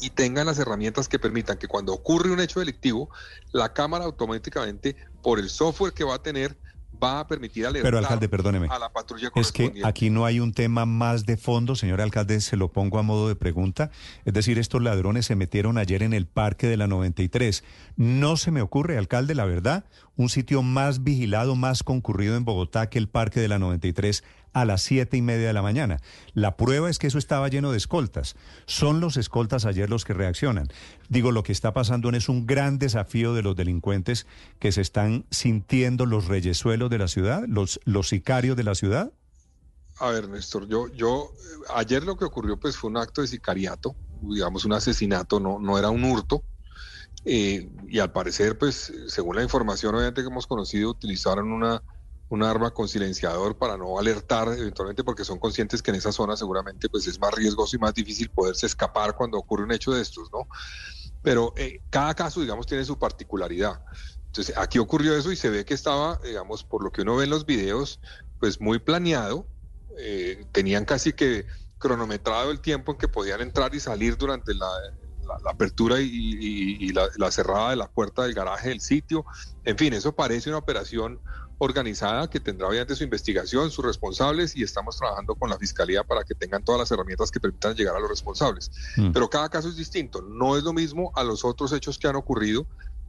Y 0.00 0.10
tengan 0.10 0.46
las 0.46 0.58
herramientas 0.58 1.08
que 1.08 1.20
permitan 1.20 1.58
que 1.58 1.68
cuando 1.68 1.94
ocurre 1.94 2.32
un 2.32 2.40
hecho 2.40 2.58
delictivo, 2.58 3.10
la 3.52 3.74
cámara 3.74 4.06
automáticamente, 4.06 4.96
por 5.22 5.38
el 5.38 5.50
software 5.50 5.92
que 5.92 6.02
va 6.02 6.16
a 6.16 6.22
tener, 6.22 6.58
va 7.02 7.20
a 7.20 7.26
permitir 7.26 7.66
alertar 7.66 7.90
Pero, 7.90 7.98
alcalde, 7.98 8.28
perdóneme. 8.28 8.68
a 8.70 8.78
la 8.78 8.92
patrulla 8.92 9.30
Es 9.34 9.52
que 9.52 9.72
aquí 9.84 10.10
no 10.10 10.24
hay 10.24 10.40
un 10.40 10.52
tema 10.52 10.86
más 10.86 11.26
de 11.26 11.36
fondo, 11.36 11.74
señor 11.74 12.00
alcalde, 12.00 12.40
se 12.40 12.56
lo 12.56 12.72
pongo 12.72 12.98
a 12.98 13.02
modo 13.02 13.28
de 13.28 13.36
pregunta. 13.36 13.90
Es 14.24 14.34
decir, 14.34 14.58
estos 14.58 14.82
ladrones 14.82 15.26
se 15.26 15.36
metieron 15.36 15.78
ayer 15.78 16.02
en 16.02 16.12
el 16.12 16.26
parque 16.26 16.66
de 16.66 16.76
la 16.76 16.86
93. 16.86 17.64
No 17.96 18.36
se 18.36 18.50
me 18.50 18.62
ocurre, 18.62 18.98
alcalde, 18.98 19.34
la 19.34 19.44
verdad, 19.44 19.84
un 20.16 20.28
sitio 20.28 20.62
más 20.62 21.04
vigilado, 21.04 21.56
más 21.56 21.82
concurrido 21.82 22.36
en 22.36 22.44
Bogotá 22.44 22.88
que 22.88 22.98
el 22.98 23.08
parque 23.08 23.40
de 23.40 23.48
la 23.48 23.58
93 23.58 24.24
a 24.56 24.64
las 24.64 24.80
siete 24.80 25.18
y 25.18 25.22
media 25.22 25.48
de 25.48 25.52
la 25.52 25.60
mañana. 25.60 26.00
La 26.32 26.56
prueba 26.56 26.88
es 26.88 26.98
que 26.98 27.08
eso 27.08 27.18
estaba 27.18 27.48
lleno 27.48 27.72
de 27.72 27.76
escoltas. 27.76 28.36
Son 28.64 29.00
los 29.00 29.18
escoltas 29.18 29.66
ayer 29.66 29.90
los 29.90 30.06
que 30.06 30.14
reaccionan. 30.14 30.68
Digo, 31.10 31.30
lo 31.30 31.42
que 31.42 31.52
está 31.52 31.74
pasando 31.74 32.08
es 32.08 32.30
un 32.30 32.46
gran 32.46 32.78
desafío 32.78 33.34
de 33.34 33.42
los 33.42 33.54
delincuentes 33.54 34.26
que 34.58 34.72
se 34.72 34.80
están 34.80 35.26
sintiendo 35.30 36.06
los 36.06 36.24
reyesuelos 36.24 36.88
de 36.88 36.96
la 36.96 37.06
ciudad, 37.06 37.44
los, 37.46 37.80
los 37.84 38.08
sicarios 38.08 38.56
de 38.56 38.64
la 38.64 38.74
ciudad. 38.74 39.12
A 39.98 40.08
ver, 40.08 40.30
Néstor, 40.30 40.66
yo, 40.66 40.88
yo, 40.88 41.32
ayer 41.74 42.02
lo 42.04 42.16
que 42.16 42.24
ocurrió 42.24 42.58
pues 42.58 42.78
fue 42.78 42.88
un 42.88 42.96
acto 42.96 43.20
de 43.20 43.26
sicariato, 43.26 43.94
digamos 44.22 44.64
un 44.64 44.72
asesinato, 44.72 45.38
no, 45.38 45.58
no 45.58 45.78
era 45.78 45.90
un 45.90 46.02
hurto. 46.02 46.42
Eh, 47.26 47.68
y 47.88 47.98
al 47.98 48.10
parecer, 48.10 48.56
pues, 48.56 48.90
según 49.08 49.36
la 49.36 49.42
información 49.42 49.94
obviamente 49.94 50.22
que 50.22 50.28
hemos 50.28 50.46
conocido, 50.46 50.88
utilizaron 50.88 51.52
una, 51.52 51.82
un 52.28 52.42
arma 52.42 52.72
con 52.72 52.88
silenciador 52.88 53.56
para 53.56 53.76
no 53.76 53.98
alertar 53.98 54.48
eventualmente 54.48 55.04
porque 55.04 55.24
son 55.24 55.38
conscientes 55.38 55.82
que 55.82 55.90
en 55.92 55.96
esa 55.98 56.10
zona 56.10 56.36
seguramente 56.36 56.88
pues 56.88 57.06
es 57.06 57.20
más 57.20 57.32
riesgoso 57.32 57.76
y 57.76 57.78
más 57.78 57.94
difícil 57.94 58.30
poderse 58.30 58.66
escapar 58.66 59.14
cuando 59.14 59.38
ocurre 59.38 59.64
un 59.64 59.72
hecho 59.72 59.92
de 59.92 60.02
estos, 60.02 60.32
¿no? 60.32 60.48
Pero 61.22 61.52
eh, 61.56 61.80
cada 61.90 62.14
caso, 62.14 62.40
digamos, 62.40 62.66
tiene 62.66 62.84
su 62.84 62.98
particularidad. 62.98 63.80
Entonces, 64.26 64.56
aquí 64.56 64.78
ocurrió 64.78 65.16
eso 65.16 65.32
y 65.32 65.36
se 65.36 65.50
ve 65.50 65.64
que 65.64 65.74
estaba, 65.74 66.20
digamos, 66.22 66.62
por 66.62 66.84
lo 66.84 66.92
que 66.92 67.02
uno 67.02 67.16
ve 67.16 67.24
en 67.24 67.30
los 67.30 67.46
videos, 67.46 68.00
pues 68.38 68.60
muy 68.60 68.78
planeado. 68.78 69.46
Eh, 69.98 70.44
tenían 70.52 70.84
casi 70.84 71.12
que 71.12 71.46
cronometrado 71.78 72.50
el 72.50 72.60
tiempo 72.60 72.92
en 72.92 72.98
que 72.98 73.08
podían 73.08 73.40
entrar 73.40 73.74
y 73.74 73.80
salir 73.80 74.16
durante 74.16 74.54
la, 74.54 74.68
apertura 75.46 76.00
y, 76.00 76.88
la, 76.92 77.08
la 77.16 77.30
cerrada 77.32 77.70
de 77.70 77.76
la 77.76 77.90
puerta 77.90 78.22
del 78.22 78.34
garaje 78.34 78.68
del 78.68 78.80
sitio. 78.80 79.24
En 79.64 79.76
fin, 79.76 79.94
eso 79.94 80.14
parece 80.14 80.50
una 80.50 80.58
operación 80.58 81.20
organizada 81.58 82.28
que 82.28 82.40
tendrá 82.40 82.68
obviamente 82.68 82.94
su 82.94 83.04
investigación, 83.04 83.70
sus 83.70 83.84
responsables 83.84 84.54
y 84.56 84.62
estamos 84.62 84.96
trabajando 84.96 85.34
con 85.34 85.48
la 85.48 85.58
Fiscalía 85.58 86.04
para 86.04 86.24
que 86.24 86.34
tengan 86.34 86.62
todas 86.64 86.80
las 86.80 86.90
herramientas 86.90 87.30
que 87.30 87.40
permitan 87.40 87.74
llegar 87.74 87.96
a 87.96 88.00
los 88.00 88.08
responsables. 88.08 88.70
Mm. 88.96 89.12
Pero 89.12 89.30
cada 89.30 89.48
caso 89.48 89.68
es 89.68 89.76
distinto, 89.76 90.22
no 90.22 90.56
es 90.56 90.64
lo 90.64 90.72
mismo 90.72 91.12
a 91.14 91.24
los 91.24 91.44
otros 91.44 91.72
hechos 91.72 91.98
que 91.98 92.08
han 92.08 92.16
ocurrido, 92.16 92.66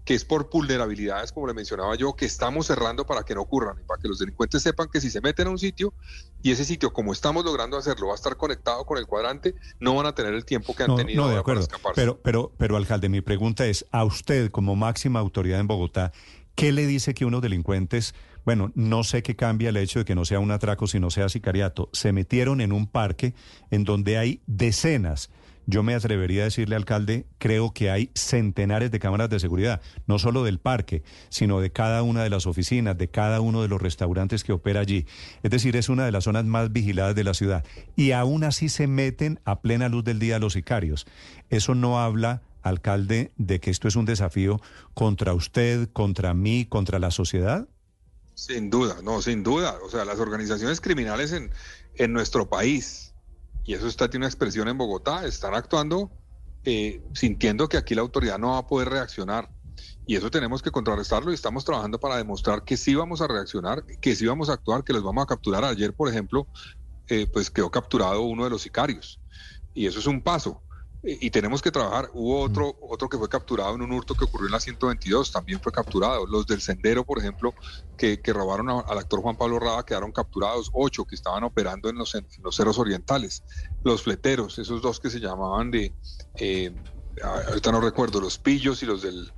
que 0.07 0.13
es 0.13 0.23
por 0.23 0.49
vulnerabilidades, 0.49 1.33
como 1.33 1.47
le 1.47 1.53
mencionaba 1.53 1.93
yo, 1.95 2.13
que 2.13 2.25
estamos 2.25 2.67
cerrando 2.67 3.05
para 3.05 3.23
que 3.23 3.35
no 3.35 3.41
ocurran 3.41 3.77
y 3.77 3.83
para 3.83 4.01
que 4.01 4.07
los 4.07 4.19
delincuentes 4.19 4.63
sepan 4.63 4.87
que 4.87 5.01
si 5.01 5.09
se 5.09 5.19
meten 5.19 5.47
a 5.47 5.49
un 5.49 5.59
sitio 5.59 5.93
y 6.41 6.51
ese 6.51 6.63
sitio, 6.63 6.93
como 6.93 7.11
estamos 7.11 7.43
logrando 7.43 7.75
hacerlo, 7.75 8.07
va 8.07 8.13
a 8.13 8.15
estar 8.15 8.37
conectado 8.37 8.85
con 8.85 8.97
el 8.97 9.05
cuadrante, 9.05 9.53
no 9.81 9.95
van 9.95 10.05
a 10.05 10.15
tener 10.15 10.33
el 10.33 10.45
tiempo 10.45 10.73
que 10.73 10.83
han 10.83 10.95
tenido 10.95 11.25
no, 11.25 11.29
de 11.29 11.37
acuerdo. 11.37 11.67
para 11.83 11.93
Pero, 11.93 12.21
pero, 12.21 12.53
pero, 12.57 12.77
alcalde, 12.77 13.09
mi 13.09 13.19
pregunta 13.19 13.65
es, 13.65 13.85
a 13.91 14.05
usted 14.05 14.49
como 14.49 14.77
máxima 14.77 15.19
autoridad 15.19 15.59
en 15.59 15.67
Bogotá, 15.67 16.13
¿qué 16.55 16.71
le 16.71 16.87
dice 16.87 17.13
que 17.13 17.25
unos 17.25 17.41
delincuentes 17.41 18.15
bueno, 18.47 18.71
no 18.75 19.03
sé 19.03 19.23
qué 19.23 19.35
cambia 19.35 19.67
el 19.67 19.75
hecho 19.75 19.99
de 19.99 20.05
que 20.05 20.15
no 20.15 20.23
sea 20.23 20.39
un 20.39 20.51
atraco, 20.51 20.87
sino 20.87 21.09
sea 21.09 21.27
sicariato. 21.27 21.89
Se 21.91 22.13
metieron 22.13 22.61
en 22.61 22.71
un 22.71 22.87
parque 22.87 23.33
en 23.71 23.83
donde 23.83 24.17
hay 24.17 24.39
decenas, 24.47 25.29
yo 25.65 25.83
me 25.83 25.93
atrevería 25.93 26.43
a 26.43 26.45
decirle, 26.45 26.77
alcalde, 26.77 27.25
creo 27.39 27.73
que 27.73 27.91
hay 27.91 28.09
centenares 28.13 28.89
de 28.89 28.99
cámaras 28.99 29.29
de 29.29 29.41
seguridad, 29.41 29.81
no 30.05 30.17
solo 30.17 30.45
del 30.45 30.59
parque, 30.59 31.03
sino 31.27 31.59
de 31.59 31.73
cada 31.73 32.03
una 32.03 32.23
de 32.23 32.29
las 32.29 32.45
oficinas, 32.45 32.97
de 32.97 33.09
cada 33.09 33.41
uno 33.41 33.61
de 33.61 33.67
los 33.67 33.81
restaurantes 33.81 34.45
que 34.45 34.53
opera 34.53 34.79
allí. 34.79 35.07
Es 35.43 35.51
decir, 35.51 35.75
es 35.75 35.89
una 35.89 36.05
de 36.05 36.13
las 36.13 36.23
zonas 36.23 36.45
más 36.45 36.71
vigiladas 36.71 37.15
de 37.15 37.25
la 37.25 37.33
ciudad. 37.33 37.65
Y 37.97 38.11
aún 38.11 38.45
así 38.45 38.69
se 38.69 38.87
meten 38.87 39.41
a 39.43 39.59
plena 39.59 39.89
luz 39.89 40.05
del 40.05 40.19
día 40.19 40.39
los 40.39 40.53
sicarios. 40.53 41.05
Eso 41.49 41.75
no 41.75 41.99
habla 41.99 42.43
alcalde, 42.63 43.33
de 43.35 43.59
que 43.59 43.71
esto 43.71 43.89
es 43.89 43.97
un 43.97 44.05
desafío 44.05 44.61
contra 44.93 45.33
usted, 45.33 45.89
contra 45.91 46.33
mí, 46.33 46.65
contra 46.65 46.97
la 46.97 47.11
sociedad? 47.11 47.67
Sin 48.37 48.69
duda, 48.69 48.97
no, 49.03 49.19
sin 49.19 49.41
duda. 49.41 49.79
O 49.83 49.89
sea, 49.89 50.05
las 50.05 50.19
organizaciones 50.19 50.79
criminales 50.79 51.31
en, 51.31 51.51
en 51.95 52.13
nuestro 52.13 52.47
país, 52.47 53.15
y 53.65 53.73
eso 53.73 53.87
está 53.87 54.11
tiene 54.11 54.25
una 54.25 54.29
expresión 54.29 54.67
en 54.67 54.77
Bogotá, 54.77 55.25
están 55.25 55.55
actuando 55.55 56.11
eh, 56.63 57.01
sintiendo 57.15 57.67
que 57.67 57.77
aquí 57.77 57.95
la 57.95 58.01
autoridad 58.01 58.37
no 58.37 58.51
va 58.51 58.59
a 58.59 58.67
poder 58.67 58.89
reaccionar. 58.89 59.49
Y 60.05 60.15
eso 60.17 60.29
tenemos 60.29 60.61
que 60.61 60.69
contrarrestarlo 60.69 61.31
y 61.31 61.33
estamos 61.33 61.65
trabajando 61.65 61.99
para 61.99 62.17
demostrar 62.17 62.63
que 62.63 62.77
sí 62.77 62.93
vamos 62.93 63.21
a 63.21 63.27
reaccionar, 63.27 63.83
que 63.83 64.15
sí 64.15 64.27
vamos 64.27 64.49
a 64.49 64.53
actuar, 64.53 64.83
que 64.83 64.93
los 64.93 65.01
vamos 65.01 65.23
a 65.23 65.25
capturar. 65.25 65.63
Ayer, 65.63 65.95
por 65.95 66.07
ejemplo, 66.07 66.45
eh, 67.07 67.25
pues 67.25 67.49
quedó 67.49 67.71
capturado 67.71 68.21
uno 68.21 68.43
de 68.43 68.51
los 68.51 68.61
sicarios. 68.61 69.19
Y 69.73 69.87
eso 69.87 69.97
es 69.97 70.05
un 70.05 70.21
paso 70.21 70.61
y 71.07 71.31
tenemos 71.31 71.61
que 71.61 71.71
trabajar. 71.71 72.09
Hubo 72.13 72.41
otro, 72.41 72.75
otro 72.81 73.07
que 73.07 73.17
fue 73.17 73.29
capturado 73.29 73.75
en 73.75 73.81
un 73.81 73.93
hurto 73.93 74.13
que 74.13 74.25
ocurrió 74.25 74.47
en 74.47 74.51
la 74.51 74.59
122, 74.59 75.31
también 75.31 75.61
fue 75.61 75.71
capturado. 75.71 76.25
Los 76.27 76.45
del 76.45 76.59
Sendero, 76.59 77.05
por 77.05 77.19
ejemplo, 77.19 77.53
que, 77.95 78.19
robaron 78.25 78.69
al 78.69 78.97
actor 78.97 79.21
Juan 79.21 79.37
Pablo 79.37 79.57
Rada, 79.57 79.83
quedaron 79.83 80.11
capturados, 80.11 80.69
ocho 80.73 81.05
que 81.05 81.15
estaban 81.15 81.43
operando 81.45 81.89
en 81.89 81.97
los, 81.97 82.13
en 82.15 82.27
los 82.43 82.57
ceros 82.57 82.77
orientales. 82.77 83.43
Los 83.83 84.03
fleteros, 84.03 84.59
esos 84.59 84.81
dos 84.81 84.99
que 84.99 85.09
se 85.09 85.19
llamaban 85.19 85.71
de, 85.71 85.95
eh, 86.35 86.75
ahorita 87.23 87.71
no 87.71 87.79
recuerdo, 87.79 88.19
los 88.19 88.37
pillos 88.37 88.83
y 88.83 88.85
los 88.85 89.01
del, 89.01 89.31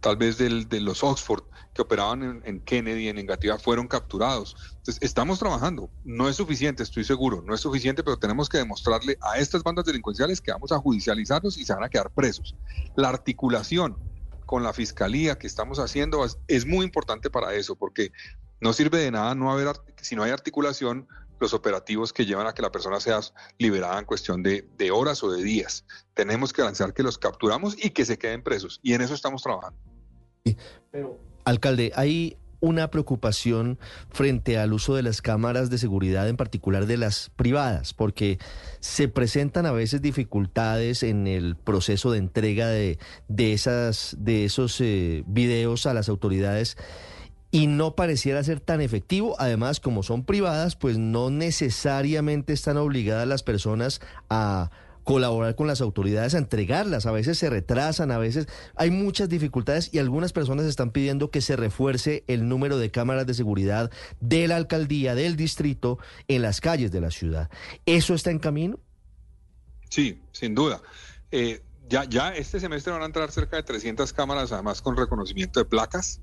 tal 0.00 0.16
vez 0.16 0.38
del, 0.38 0.68
de 0.68 0.80
los 0.80 1.04
Oxford, 1.04 1.42
que 1.74 1.82
operaban 1.82 2.42
en, 2.44 2.60
Kennedy, 2.60 3.08
en 3.08 3.18
Engativa, 3.18 3.58
fueron 3.58 3.86
capturados. 3.86 4.56
Entonces, 4.78 4.98
estamos 5.02 5.38
trabajando. 5.38 5.90
No 6.04 6.28
es 6.28 6.36
suficiente, 6.36 6.82
estoy 6.82 7.04
seguro, 7.04 7.42
no 7.42 7.54
es 7.54 7.60
suficiente, 7.60 8.02
pero 8.02 8.18
tenemos 8.18 8.48
que 8.48 8.58
demostrarle 8.58 9.16
a 9.20 9.38
estas 9.38 9.62
bandas 9.62 9.84
delincuenciales 9.84 10.40
que 10.40 10.50
vamos 10.50 10.72
a 10.72 10.78
judicializarlos 10.78 11.58
y 11.58 11.64
se 11.64 11.74
van 11.74 11.84
a 11.84 11.88
quedar 11.88 12.10
presos. 12.10 12.56
La 12.96 13.08
articulación 13.08 13.96
con 14.46 14.64
la 14.64 14.72
fiscalía 14.72 15.38
que 15.38 15.46
estamos 15.46 15.78
haciendo 15.78 16.26
es, 16.48 16.66
muy 16.66 16.84
importante 16.84 17.30
para 17.30 17.54
eso, 17.54 17.76
porque 17.76 18.10
no 18.60 18.72
sirve 18.72 18.98
de 18.98 19.12
nada 19.12 19.34
no 19.36 19.52
haber, 19.52 19.68
si 20.00 20.16
no 20.16 20.24
hay 20.24 20.32
articulación, 20.32 21.06
los 21.40 21.54
operativos 21.54 22.12
que 22.12 22.26
llevan 22.26 22.46
a 22.46 22.54
que 22.54 22.62
la 22.62 22.70
persona 22.70 23.00
sea 23.00 23.20
liberada 23.58 23.98
en 23.98 24.04
cuestión 24.04 24.42
de, 24.42 24.68
de 24.76 24.90
horas 24.90 25.24
o 25.24 25.30
de 25.32 25.42
días. 25.42 25.84
Tenemos 26.14 26.52
que 26.52 26.62
lanzar 26.62 26.94
que 26.94 27.02
los 27.02 27.18
capturamos 27.18 27.76
y 27.82 27.90
que 27.90 28.04
se 28.04 28.18
queden 28.18 28.42
presos. 28.42 28.78
Y 28.82 28.92
en 28.92 29.00
eso 29.00 29.14
estamos 29.14 29.42
trabajando. 29.42 29.78
Pero, 30.92 31.18
alcalde, 31.44 31.92
hay 31.96 32.36
una 32.60 32.90
preocupación 32.90 33.78
frente 34.10 34.58
al 34.58 34.72
uso 34.72 34.94
de 34.94 35.02
las 35.02 35.22
cámaras 35.22 35.70
de 35.70 35.78
seguridad, 35.78 36.28
en 36.28 36.36
particular 36.36 36.86
de 36.86 36.98
las 36.98 37.30
privadas, 37.36 37.94
porque 37.94 38.38
se 38.80 39.08
presentan 39.08 39.66
a 39.66 39.72
veces 39.72 40.02
dificultades 40.02 41.02
en 41.02 41.26
el 41.26 41.56
proceso 41.56 42.12
de 42.12 42.18
entrega 42.18 42.68
de, 42.68 42.98
de, 43.28 43.52
esas, 43.54 44.14
de 44.18 44.44
esos 44.44 44.80
eh, 44.80 45.24
videos 45.26 45.86
a 45.86 45.94
las 45.94 46.08
autoridades 46.08 46.76
y 47.50 47.66
no 47.66 47.94
pareciera 47.94 48.42
ser 48.44 48.60
tan 48.60 48.80
efectivo. 48.80 49.36
Además, 49.38 49.80
como 49.80 50.02
son 50.02 50.24
privadas, 50.24 50.76
pues 50.76 50.98
no 50.98 51.30
necesariamente 51.30 52.52
están 52.52 52.76
obligadas 52.76 53.26
las 53.26 53.42
personas 53.42 54.00
a 54.28 54.70
colaborar 55.04 55.56
con 55.56 55.66
las 55.66 55.80
autoridades 55.80 56.34
a 56.34 56.38
entregarlas. 56.38 57.06
A 57.06 57.12
veces 57.12 57.38
se 57.38 57.50
retrasan, 57.50 58.10
a 58.10 58.18
veces 58.18 58.46
hay 58.76 58.90
muchas 58.90 59.28
dificultades 59.28 59.92
y 59.92 59.98
algunas 59.98 60.32
personas 60.32 60.66
están 60.66 60.90
pidiendo 60.90 61.30
que 61.30 61.40
se 61.40 61.56
refuerce 61.56 62.22
el 62.28 62.48
número 62.48 62.78
de 62.78 62.90
cámaras 62.90 63.26
de 63.26 63.34
seguridad 63.34 63.90
de 64.20 64.46
la 64.46 64.56
alcaldía, 64.56 65.14
del 65.14 65.36
distrito, 65.36 65.98
en 66.28 66.42
las 66.42 66.60
calles 66.60 66.92
de 66.92 67.00
la 67.00 67.10
ciudad. 67.10 67.50
¿Eso 67.86 68.14
está 68.14 68.30
en 68.30 68.38
camino? 68.38 68.78
Sí, 69.88 70.20
sin 70.32 70.54
duda. 70.54 70.80
Eh, 71.32 71.62
ya, 71.88 72.04
ya 72.04 72.32
este 72.34 72.60
semestre 72.60 72.92
van 72.92 73.02
a 73.02 73.06
entrar 73.06 73.32
cerca 73.32 73.56
de 73.56 73.64
300 73.64 74.12
cámaras, 74.12 74.52
además 74.52 74.80
con 74.80 74.96
reconocimiento 74.96 75.58
de 75.58 75.64
placas, 75.64 76.20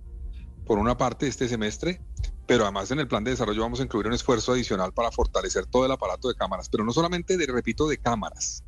por 0.67 0.77
una 0.77 0.97
parte 0.97 1.27
este 1.27 1.47
semestre, 1.47 2.01
pero 2.45 2.63
además 2.63 2.91
en 2.91 2.99
el 2.99 3.07
plan 3.07 3.23
de 3.23 3.31
desarrollo 3.31 3.61
vamos 3.61 3.79
a 3.79 3.83
incluir 3.83 4.07
un 4.07 4.13
esfuerzo 4.13 4.51
adicional 4.51 4.93
para 4.93 5.11
fortalecer 5.11 5.65
todo 5.65 5.85
el 5.85 5.91
aparato 5.91 6.27
de 6.27 6.35
cámaras, 6.35 6.69
pero 6.69 6.83
no 6.83 6.91
solamente 6.91 7.37
de, 7.37 7.47
repito, 7.47 7.87
de 7.87 7.97
cámaras, 7.97 8.63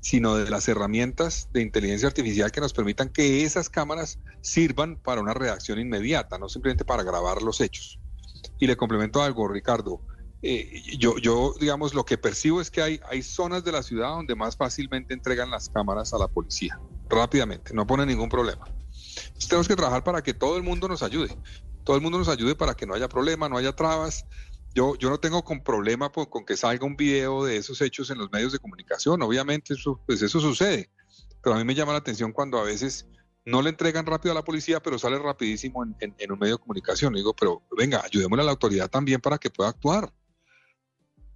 sino 0.00 0.36
de 0.36 0.50
las 0.50 0.68
herramientas 0.68 1.48
de 1.52 1.62
inteligencia 1.62 2.08
artificial 2.08 2.52
que 2.52 2.60
nos 2.60 2.72
permitan 2.72 3.08
que 3.08 3.44
esas 3.44 3.70
cámaras 3.70 4.18
sirvan 4.40 4.96
para 4.96 5.20
una 5.20 5.34
reacción 5.34 5.78
inmediata, 5.78 6.38
no 6.38 6.48
simplemente 6.48 6.84
para 6.84 7.02
grabar 7.02 7.42
los 7.42 7.60
hechos. 7.60 7.98
Y 8.58 8.66
le 8.66 8.76
complemento 8.76 9.22
algo, 9.22 9.48
Ricardo. 9.48 10.00
Eh, 10.42 10.82
yo, 10.98 11.54
digamos, 11.60 11.94
lo 11.94 12.04
que 12.04 12.18
percibo 12.18 12.60
es 12.60 12.70
que 12.70 12.82
hay, 12.82 13.00
hay 13.08 13.22
zonas 13.22 13.62
de 13.62 13.70
la 13.70 13.84
ciudad 13.84 14.08
donde 14.08 14.34
más 14.34 14.56
fácilmente 14.56 15.14
entregan 15.14 15.50
las 15.50 15.68
cámaras 15.68 16.12
a 16.12 16.18
la 16.18 16.26
policía, 16.26 16.80
rápidamente, 17.08 17.72
no 17.72 17.86
pone 17.86 18.04
ningún 18.04 18.28
problema. 18.28 18.64
Tenemos 19.48 19.68
que 19.68 19.76
trabajar 19.76 20.04
para 20.04 20.22
que 20.22 20.34
todo 20.34 20.56
el 20.56 20.62
mundo 20.62 20.88
nos 20.88 21.02
ayude, 21.02 21.36
todo 21.84 21.96
el 21.96 22.02
mundo 22.02 22.18
nos 22.18 22.28
ayude 22.28 22.54
para 22.54 22.74
que 22.74 22.86
no 22.86 22.94
haya 22.94 23.08
problema, 23.08 23.48
no 23.48 23.56
haya 23.56 23.74
trabas, 23.74 24.24
yo, 24.74 24.96
yo 24.96 25.10
no 25.10 25.18
tengo 25.18 25.44
con 25.44 25.62
problema 25.62 26.10
con 26.10 26.44
que 26.44 26.56
salga 26.56 26.86
un 26.86 26.96
video 26.96 27.44
de 27.44 27.56
esos 27.58 27.80
hechos 27.80 28.10
en 28.10 28.18
los 28.18 28.30
medios 28.32 28.52
de 28.52 28.58
comunicación, 28.58 29.20
obviamente 29.22 29.74
eso, 29.74 30.00
pues 30.06 30.22
eso 30.22 30.40
sucede, 30.40 30.90
pero 31.42 31.56
a 31.56 31.58
mí 31.58 31.64
me 31.64 31.74
llama 31.74 31.92
la 31.92 31.98
atención 31.98 32.32
cuando 32.32 32.58
a 32.58 32.64
veces 32.64 33.06
no 33.44 33.60
le 33.60 33.70
entregan 33.70 34.06
rápido 34.06 34.32
a 34.32 34.34
la 34.34 34.44
policía, 34.44 34.80
pero 34.80 34.98
sale 34.98 35.18
rapidísimo 35.18 35.84
en, 35.84 36.14
en 36.16 36.32
un 36.32 36.38
medio 36.38 36.54
de 36.54 36.60
comunicación. 36.60 37.12
digo, 37.14 37.34
pero 37.34 37.62
venga, 37.76 38.02
ayudémosle 38.04 38.42
a 38.42 38.46
la 38.46 38.52
autoridad 38.52 38.88
también 38.88 39.20
para 39.20 39.38
que 39.38 39.50
pueda 39.50 39.70
actuar. 39.70 40.12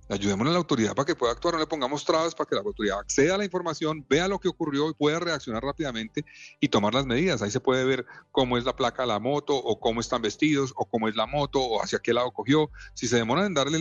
Ayudémosle 0.09 0.51
a 0.51 0.53
la 0.53 0.59
autoridad 0.59 0.95
para 0.95 1.05
que 1.05 1.17
pueda 1.17 1.33
actuar, 1.33 1.55
no 1.55 1.61
le 1.61 1.67
pongamos 1.67 2.05
trabas 2.05 2.35
para 2.35 2.49
que 2.49 2.55
la 2.55 2.61
autoridad 2.61 3.01
acceda 3.01 3.35
a 3.35 3.39
la 3.39 3.45
información, 3.45 4.07
vea 4.09 4.29
lo 4.29 4.39
que 4.39 4.49
ocurrió 4.49 4.89
y 4.89 4.95
pueda 4.95 5.19
reaccionar 5.19 5.65
rápidamente 5.65 6.25
y 6.61 6.69
tomar 6.69 6.95
las 6.95 7.07
medidas. 7.07 7.43
Ahí 7.43 7.51
se 7.51 7.59
puede 7.59 7.85
ver 7.85 8.07
cómo 8.31 8.57
es 8.57 8.65
la 8.65 8.77
placa 8.77 9.03
de 9.03 9.09
la 9.09 9.19
moto, 9.19 9.57
o 9.57 9.81
cómo 9.81 10.01
están 10.01 10.23
vestidos, 10.23 10.73
o 10.77 10.85
cómo 10.85 11.09
es 11.09 11.17
la 11.17 11.27
moto, 11.27 11.61
o 11.61 11.83
hacia 11.83 11.99
qué 11.99 12.13
lado 12.13 12.31
cogió. 12.31 12.71
Si 12.95 13.09
se 13.09 13.17
demoran 13.17 13.47
en 13.47 13.55
darle 13.55 13.79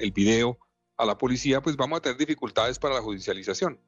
el 0.00 0.12
video 0.12 0.58
a 0.96 1.04
la 1.04 1.18
policía, 1.18 1.60
pues 1.60 1.76
vamos 1.76 1.98
a 1.98 2.02
tener 2.02 2.16
dificultades 2.16 2.78
para 2.78 2.94
la 2.94 3.02
judicialización. 3.02 3.78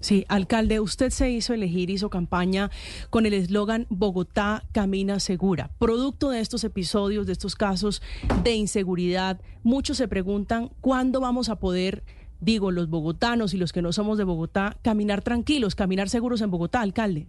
Sí, 0.00 0.24
alcalde, 0.28 0.80
usted 0.80 1.10
se 1.10 1.30
hizo 1.30 1.54
elegir, 1.54 1.90
hizo 1.90 2.10
campaña 2.10 2.70
con 3.10 3.26
el 3.26 3.34
eslogan 3.34 3.86
Bogotá 3.88 4.62
camina 4.72 5.20
segura. 5.20 5.70
Producto 5.78 6.30
de 6.30 6.40
estos 6.40 6.64
episodios, 6.64 7.26
de 7.26 7.32
estos 7.32 7.56
casos 7.56 8.02
de 8.44 8.54
inseguridad, 8.54 9.40
muchos 9.62 9.96
se 9.96 10.08
preguntan 10.08 10.70
cuándo 10.80 11.20
vamos 11.20 11.48
a 11.48 11.56
poder, 11.56 12.04
digo, 12.40 12.70
los 12.70 12.88
bogotanos 12.88 13.54
y 13.54 13.56
los 13.56 13.72
que 13.72 13.82
no 13.82 13.92
somos 13.92 14.18
de 14.18 14.24
Bogotá, 14.24 14.76
caminar 14.82 15.22
tranquilos, 15.22 15.74
caminar 15.74 16.08
seguros 16.08 16.40
en 16.40 16.50
Bogotá, 16.50 16.82
alcalde. 16.82 17.26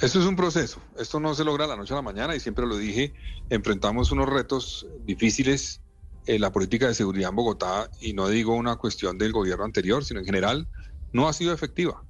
Esto 0.00 0.18
es 0.18 0.26
un 0.26 0.34
proceso, 0.34 0.80
esto 0.98 1.20
no 1.20 1.34
se 1.34 1.44
logra 1.44 1.64
de 1.64 1.70
la 1.70 1.76
noche 1.76 1.92
a 1.92 1.96
la 1.96 2.02
mañana 2.02 2.34
y 2.34 2.40
siempre 2.40 2.66
lo 2.66 2.76
dije, 2.76 3.14
enfrentamos 3.50 4.10
unos 4.10 4.28
retos 4.28 4.86
difíciles 5.04 5.80
en 6.26 6.40
la 6.40 6.50
política 6.50 6.88
de 6.88 6.94
seguridad 6.94 7.30
en 7.30 7.36
Bogotá 7.36 7.90
y 8.00 8.12
no 8.12 8.28
digo 8.28 8.54
una 8.54 8.76
cuestión 8.76 9.18
del 9.18 9.32
gobierno 9.32 9.64
anterior, 9.64 10.04
sino 10.04 10.20
en 10.20 10.26
general 10.26 10.68
no 11.12 11.28
ha 11.28 11.32
sido 11.32 11.52
efectiva. 11.52 12.02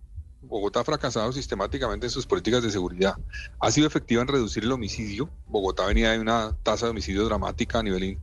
Bogotá 0.43 0.81
ha 0.81 0.85
fracasado 0.85 1.33
sistemáticamente 1.33 2.07
en 2.07 2.11
sus 2.11 2.27
políticas 2.27 2.63
de 2.63 2.71
seguridad. 2.71 3.15
Ha 3.61 3.71
sido 3.71 3.87
efectiva 3.87 4.23
en 4.23 4.29
reducir 4.29 4.65
el 4.65 4.73
homicidio. 4.73 5.31
Bogotá 5.47 5.87
venía 5.87 6.11
de 6.11 6.19
una 6.19 6.57
tasa 6.65 6.87
de 6.87 6.91
homicidio 6.91 7.25
dramática 7.25 7.79
a 7.79 7.83
nivel, 7.83 8.19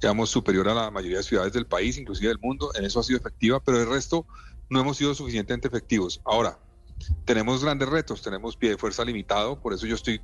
digamos, 0.00 0.30
superior 0.30 0.68
a 0.68 0.74
la 0.74 0.90
mayoría 0.90 1.18
de 1.18 1.24
ciudades 1.24 1.52
del 1.52 1.66
país, 1.66 1.98
inclusive 1.98 2.28
del 2.28 2.38
mundo. 2.38 2.70
En 2.74 2.84
eso 2.84 3.00
ha 3.00 3.02
sido 3.02 3.18
efectiva, 3.18 3.60
pero 3.60 3.80
el 3.80 3.88
resto 3.88 4.26
no 4.70 4.80
hemos 4.80 4.96
sido 4.96 5.14
suficientemente 5.14 5.68
efectivos. 5.68 6.20
Ahora, 6.24 6.58
tenemos 7.26 7.62
grandes 7.62 7.88
retos, 7.88 8.22
tenemos 8.22 8.56
pie 8.56 8.70
de 8.70 8.78
fuerza 8.78 9.04
limitado, 9.04 9.60
por 9.60 9.72
eso 9.72 9.86
yo 9.86 9.94
estoy 9.94 10.20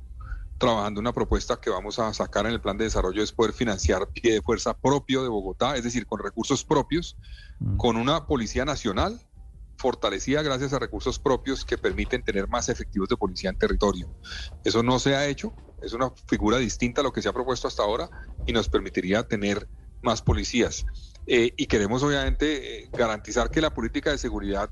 trabajando 0.57 0.99
una 0.99 1.13
propuesta 1.13 1.59
que 1.59 1.69
vamos 1.69 1.99
a 1.99 2.13
sacar 2.13 2.45
en 2.45 2.53
el 2.53 2.61
plan 2.61 2.77
de 2.77 2.85
desarrollo 2.85 3.21
es 3.21 3.31
poder 3.31 3.53
financiar 3.53 4.07
pie 4.07 4.33
de 4.33 4.41
fuerza 4.41 4.73
propio 4.75 5.21
de 5.21 5.29
Bogotá, 5.29 5.75
es 5.75 5.83
decir, 5.83 6.05
con 6.05 6.19
recursos 6.19 6.63
propios, 6.63 7.17
mm. 7.59 7.77
con 7.77 7.97
una 7.97 8.25
policía 8.25 8.65
nacional 8.65 9.19
fortalecida 9.77 10.41
gracias 10.41 10.73
a 10.73 10.79
recursos 10.79 11.19
propios 11.19 11.65
que 11.65 11.77
permiten 11.77 12.23
tener 12.23 12.47
más 12.47 12.69
efectivos 12.69 13.09
de 13.09 13.17
policía 13.17 13.49
en 13.49 13.57
territorio. 13.57 14.09
Eso 14.63 14.83
no 14.83 14.99
se 14.99 15.15
ha 15.15 15.27
hecho, 15.27 15.53
es 15.81 15.93
una 15.93 16.11
figura 16.27 16.57
distinta 16.57 17.01
a 17.01 17.03
lo 17.03 17.11
que 17.11 17.21
se 17.21 17.29
ha 17.29 17.33
propuesto 17.33 17.67
hasta 17.67 17.83
ahora 17.83 18.09
y 18.45 18.53
nos 18.53 18.69
permitiría 18.69 19.23
tener 19.23 19.67
más 20.01 20.21
policías. 20.21 20.85
Eh, 21.27 21.53
y 21.57 21.65
queremos 21.65 22.03
obviamente 22.03 22.83
eh, 22.83 22.89
garantizar 22.93 23.49
que 23.49 23.61
la 23.61 23.73
política 23.73 24.11
de 24.11 24.17
seguridad 24.17 24.69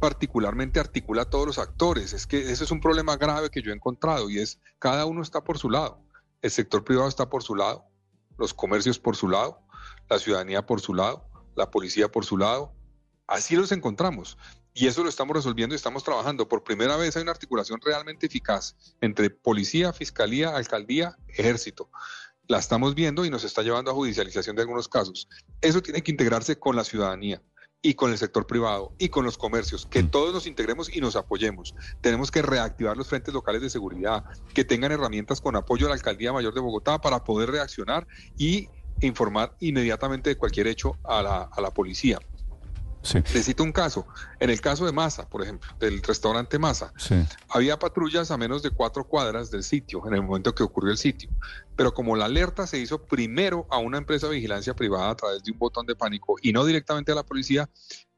particularmente 0.00 0.80
articula 0.80 1.22
a 1.22 1.30
todos 1.30 1.46
los 1.46 1.58
actores. 1.58 2.12
Es 2.12 2.26
que 2.26 2.50
ese 2.50 2.64
es 2.64 2.70
un 2.70 2.80
problema 2.80 3.16
grave 3.16 3.50
que 3.50 3.62
yo 3.62 3.70
he 3.70 3.74
encontrado 3.74 4.28
y 4.30 4.38
es 4.38 4.58
cada 4.78 5.06
uno 5.06 5.22
está 5.22 5.44
por 5.44 5.58
su 5.58 5.70
lado. 5.70 6.02
El 6.42 6.50
sector 6.50 6.82
privado 6.84 7.08
está 7.08 7.28
por 7.28 7.42
su 7.42 7.54
lado, 7.54 7.84
los 8.38 8.54
comercios 8.54 8.98
por 8.98 9.14
su 9.14 9.28
lado, 9.28 9.60
la 10.08 10.18
ciudadanía 10.18 10.64
por 10.64 10.80
su 10.80 10.94
lado, 10.94 11.28
la 11.54 11.70
policía 11.70 12.10
por 12.10 12.24
su 12.24 12.38
lado, 12.38 12.72
Así 13.30 13.54
los 13.54 13.70
encontramos. 13.70 14.36
Y 14.74 14.88
eso 14.88 15.04
lo 15.04 15.08
estamos 15.08 15.36
resolviendo 15.36 15.72
y 15.72 15.76
estamos 15.76 16.02
trabajando. 16.02 16.48
Por 16.48 16.64
primera 16.64 16.96
vez 16.96 17.14
hay 17.16 17.22
una 17.22 17.30
articulación 17.30 17.80
realmente 17.80 18.26
eficaz 18.26 18.74
entre 19.00 19.30
policía, 19.30 19.92
fiscalía, 19.92 20.56
alcaldía, 20.56 21.16
ejército. 21.28 21.88
La 22.48 22.58
estamos 22.58 22.96
viendo 22.96 23.24
y 23.24 23.30
nos 23.30 23.44
está 23.44 23.62
llevando 23.62 23.92
a 23.92 23.94
judicialización 23.94 24.56
de 24.56 24.62
algunos 24.62 24.88
casos. 24.88 25.28
Eso 25.60 25.80
tiene 25.80 26.02
que 26.02 26.10
integrarse 26.10 26.58
con 26.58 26.74
la 26.74 26.82
ciudadanía 26.82 27.40
y 27.82 27.94
con 27.94 28.10
el 28.10 28.18
sector 28.18 28.48
privado 28.48 28.92
y 28.98 29.10
con 29.10 29.24
los 29.24 29.38
comercios, 29.38 29.86
que 29.86 30.02
mm. 30.02 30.10
todos 30.10 30.34
nos 30.34 30.48
integremos 30.48 30.94
y 30.94 31.00
nos 31.00 31.14
apoyemos. 31.14 31.76
Tenemos 32.00 32.32
que 32.32 32.42
reactivar 32.42 32.96
los 32.96 33.06
frentes 33.06 33.32
locales 33.32 33.62
de 33.62 33.70
seguridad, 33.70 34.24
que 34.52 34.64
tengan 34.64 34.90
herramientas 34.90 35.40
con 35.40 35.54
apoyo 35.54 35.86
a 35.86 35.90
la 35.90 35.94
Alcaldía 35.94 36.32
Mayor 36.32 36.52
de 36.52 36.60
Bogotá 36.60 37.00
para 37.00 37.22
poder 37.22 37.52
reaccionar 37.52 38.08
y 38.36 38.68
informar 39.00 39.56
inmediatamente 39.60 40.30
de 40.30 40.36
cualquier 40.36 40.66
hecho 40.66 40.98
a 41.04 41.22
la, 41.22 41.42
a 41.42 41.60
la 41.60 41.70
policía. 41.70 42.18
Sí. 43.02 43.20
cito 43.42 43.62
un 43.62 43.72
caso. 43.72 44.06
En 44.38 44.50
el 44.50 44.60
caso 44.60 44.84
de 44.84 44.92
Masa, 44.92 45.28
por 45.28 45.42
ejemplo, 45.42 45.70
del 45.78 46.02
restaurante 46.02 46.58
Masa, 46.58 46.92
había 47.48 47.78
patrullas 47.78 48.30
a 48.30 48.36
menos 48.36 48.62
de 48.62 48.70
cuatro 48.70 49.04
cuadras 49.04 49.50
del 49.50 49.62
sitio 49.62 50.02
en 50.06 50.14
el 50.14 50.22
momento 50.22 50.54
que 50.54 50.62
ocurrió 50.62 50.92
el 50.92 50.98
sitio. 50.98 51.30
Pero 51.76 51.94
como 51.94 52.16
la 52.16 52.26
alerta 52.26 52.66
se 52.66 52.78
hizo 52.78 53.02
primero 53.02 53.66
a 53.70 53.78
una 53.78 53.98
empresa 53.98 54.28
de 54.28 54.34
vigilancia 54.34 54.74
privada 54.74 55.10
a 55.10 55.16
través 55.16 55.42
de 55.42 55.52
un 55.52 55.58
botón 55.58 55.86
de 55.86 55.96
pánico 55.96 56.36
y 56.42 56.52
no 56.52 56.64
directamente 56.64 57.12
a 57.12 57.14
la 57.14 57.24
policía, 57.24 57.68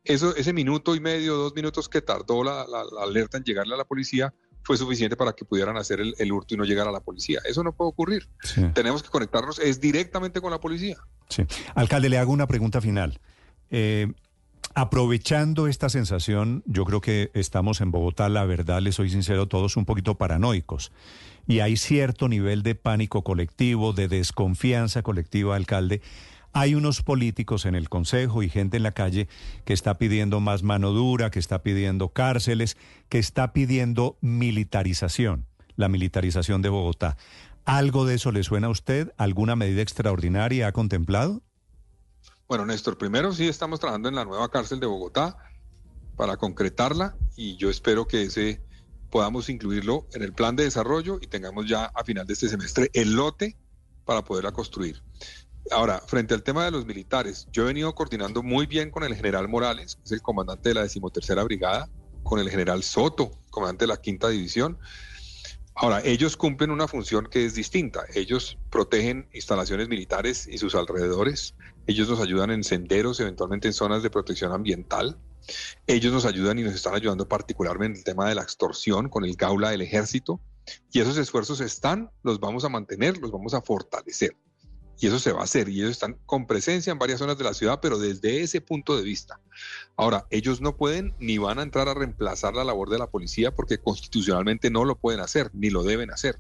eso, 0.04 0.34
ese 0.34 0.52
minuto 0.52 0.96
y 0.96 1.00
medio, 1.00 1.36
dos 1.36 1.54
minutos 1.54 1.88
que 1.88 2.02
tardó 2.02 2.42
la, 2.42 2.66
alerta 3.00 3.38
en 3.38 3.44
llegarle 3.44 3.74
a 3.74 3.78
la 3.78 3.84
policía 3.84 4.34
fue 4.64 4.76
suficiente 4.76 5.16
para 5.16 5.32
que 5.32 5.44
pudieran 5.44 5.76
hacer 5.76 6.00
el, 6.00 6.32
hurto 6.32 6.54
y 6.54 6.56
no 6.56 6.64
llegar 6.64 6.86
a 6.86 6.92
la 6.92 7.00
policía. 7.00 7.40
Eso 7.44 7.64
no 7.64 7.72
puede 7.72 7.88
ocurrir. 7.90 8.28
Tenemos 8.74 9.02
que 9.02 9.08
conectarnos 9.08 9.58
es 9.58 9.80
directamente 9.80 10.40
con 10.40 10.52
la 10.52 10.60
policía. 10.60 10.96
Sí. 11.28 11.44
Alcalde, 11.74 12.08
le 12.08 12.18
hago 12.18 12.32
una 12.32 12.46
pregunta 12.46 12.80
final. 12.80 13.20
Eh, 13.70 14.12
Aprovechando 14.74 15.66
esta 15.66 15.90
sensación, 15.90 16.62
yo 16.64 16.86
creo 16.86 17.02
que 17.02 17.30
estamos 17.34 17.82
en 17.82 17.90
Bogotá, 17.90 18.30
la 18.30 18.46
verdad, 18.46 18.80
les 18.80 18.94
soy 18.94 19.10
sincero, 19.10 19.46
todos 19.46 19.76
un 19.76 19.84
poquito 19.84 20.16
paranoicos. 20.16 20.92
Y 21.46 21.60
hay 21.60 21.76
cierto 21.76 22.26
nivel 22.26 22.62
de 22.62 22.74
pánico 22.74 23.22
colectivo, 23.22 23.92
de 23.92 24.08
desconfianza 24.08 25.02
colectiva, 25.02 25.56
alcalde. 25.56 26.00
Hay 26.54 26.74
unos 26.74 27.02
políticos 27.02 27.66
en 27.66 27.74
el 27.74 27.90
Consejo 27.90 28.42
y 28.42 28.48
gente 28.48 28.78
en 28.78 28.82
la 28.82 28.92
calle 28.92 29.28
que 29.66 29.74
está 29.74 29.98
pidiendo 29.98 30.40
más 30.40 30.62
mano 30.62 30.92
dura, 30.92 31.30
que 31.30 31.38
está 31.38 31.62
pidiendo 31.62 32.08
cárceles, 32.08 32.78
que 33.10 33.18
está 33.18 33.52
pidiendo 33.52 34.16
militarización, 34.22 35.46
la 35.76 35.88
militarización 35.88 36.62
de 36.62 36.70
Bogotá. 36.70 37.18
¿Algo 37.66 38.06
de 38.06 38.14
eso 38.14 38.32
le 38.32 38.42
suena 38.42 38.68
a 38.68 38.70
usted? 38.70 39.12
¿Alguna 39.18 39.54
medida 39.54 39.82
extraordinaria 39.82 40.66
ha 40.66 40.72
contemplado? 40.72 41.42
Bueno, 42.52 42.66
Néstor, 42.66 42.98
primero 42.98 43.32
sí 43.32 43.48
estamos 43.48 43.80
trabajando 43.80 44.10
en 44.10 44.14
la 44.14 44.26
nueva 44.26 44.50
cárcel 44.50 44.78
de 44.78 44.84
Bogotá 44.84 45.38
para 46.18 46.36
concretarla 46.36 47.16
y 47.34 47.56
yo 47.56 47.70
espero 47.70 48.06
que 48.06 48.24
ese 48.24 48.60
podamos 49.08 49.48
incluirlo 49.48 50.06
en 50.12 50.20
el 50.20 50.34
plan 50.34 50.54
de 50.54 50.64
desarrollo 50.64 51.16
y 51.22 51.28
tengamos 51.28 51.66
ya 51.66 51.86
a 51.86 52.04
final 52.04 52.26
de 52.26 52.34
este 52.34 52.50
semestre 52.50 52.90
el 52.92 53.14
lote 53.14 53.56
para 54.04 54.22
poderla 54.22 54.52
construir. 54.52 55.02
Ahora, 55.70 56.02
frente 56.06 56.34
al 56.34 56.42
tema 56.42 56.66
de 56.66 56.72
los 56.72 56.84
militares, 56.84 57.48
yo 57.52 57.62
he 57.62 57.68
venido 57.68 57.94
coordinando 57.94 58.42
muy 58.42 58.66
bien 58.66 58.90
con 58.90 59.02
el 59.02 59.14
general 59.14 59.48
Morales, 59.48 59.96
que 59.96 60.02
es 60.04 60.12
el 60.12 60.20
comandante 60.20 60.68
de 60.68 60.74
la 60.74 60.82
decimotercera 60.82 61.44
brigada, 61.44 61.88
con 62.22 62.38
el 62.38 62.50
general 62.50 62.82
Soto, 62.82 63.30
comandante 63.48 63.84
de 63.84 63.88
la 63.88 63.96
quinta 63.96 64.28
división, 64.28 64.78
Ahora, 65.74 66.02
ellos 66.04 66.36
cumplen 66.36 66.70
una 66.70 66.86
función 66.86 67.26
que 67.30 67.46
es 67.46 67.54
distinta. 67.54 68.04
Ellos 68.14 68.58
protegen 68.70 69.28
instalaciones 69.32 69.88
militares 69.88 70.46
y 70.46 70.58
sus 70.58 70.74
alrededores. 70.74 71.54
Ellos 71.86 72.08
nos 72.08 72.20
ayudan 72.20 72.50
en 72.50 72.64
senderos, 72.64 73.20
eventualmente 73.20 73.68
en 73.68 73.74
zonas 73.74 74.02
de 74.02 74.10
protección 74.10 74.52
ambiental. 74.52 75.18
Ellos 75.86 76.12
nos 76.12 76.24
ayudan 76.24 76.58
y 76.58 76.62
nos 76.62 76.74
están 76.74 76.94
ayudando 76.94 77.28
particularmente 77.28 77.96
en 77.96 78.00
el 78.00 78.04
tema 78.04 78.28
de 78.28 78.34
la 78.34 78.42
extorsión 78.42 79.08
con 79.08 79.24
el 79.24 79.36
Gaula 79.36 79.70
del 79.70 79.82
ejército. 79.82 80.40
Y 80.92 81.00
esos 81.00 81.16
esfuerzos 81.16 81.60
están, 81.60 82.10
los 82.22 82.38
vamos 82.38 82.64
a 82.64 82.68
mantener, 82.68 83.18
los 83.18 83.32
vamos 83.32 83.54
a 83.54 83.62
fortalecer 83.62 84.36
y 85.02 85.08
eso 85.08 85.18
se 85.18 85.32
va 85.32 85.40
a 85.40 85.44
hacer. 85.44 85.68
Y 85.68 85.80
ellos 85.80 85.90
están 85.90 86.16
con 86.26 86.46
presencia 86.46 86.92
en 86.92 86.98
varias 86.98 87.18
zonas 87.18 87.36
de 87.36 87.42
la 87.42 87.54
ciudad, 87.54 87.80
pero 87.82 87.98
desde 87.98 88.40
ese 88.40 88.60
punto 88.60 88.96
de 88.96 89.02
vista. 89.02 89.40
Ahora, 89.96 90.26
ellos 90.30 90.60
no 90.60 90.76
pueden 90.76 91.12
ni 91.18 91.38
van 91.38 91.58
a 91.58 91.62
entrar 91.62 91.88
a 91.88 91.94
reemplazar 91.94 92.54
la 92.54 92.62
labor 92.62 92.88
de 92.88 92.98
la 92.98 93.10
policía 93.10 93.52
porque 93.52 93.78
constitucionalmente 93.78 94.70
no 94.70 94.84
lo 94.84 94.96
pueden 94.96 95.20
hacer, 95.20 95.50
ni 95.54 95.70
lo 95.70 95.82
deben 95.82 96.12
hacer. 96.12 96.38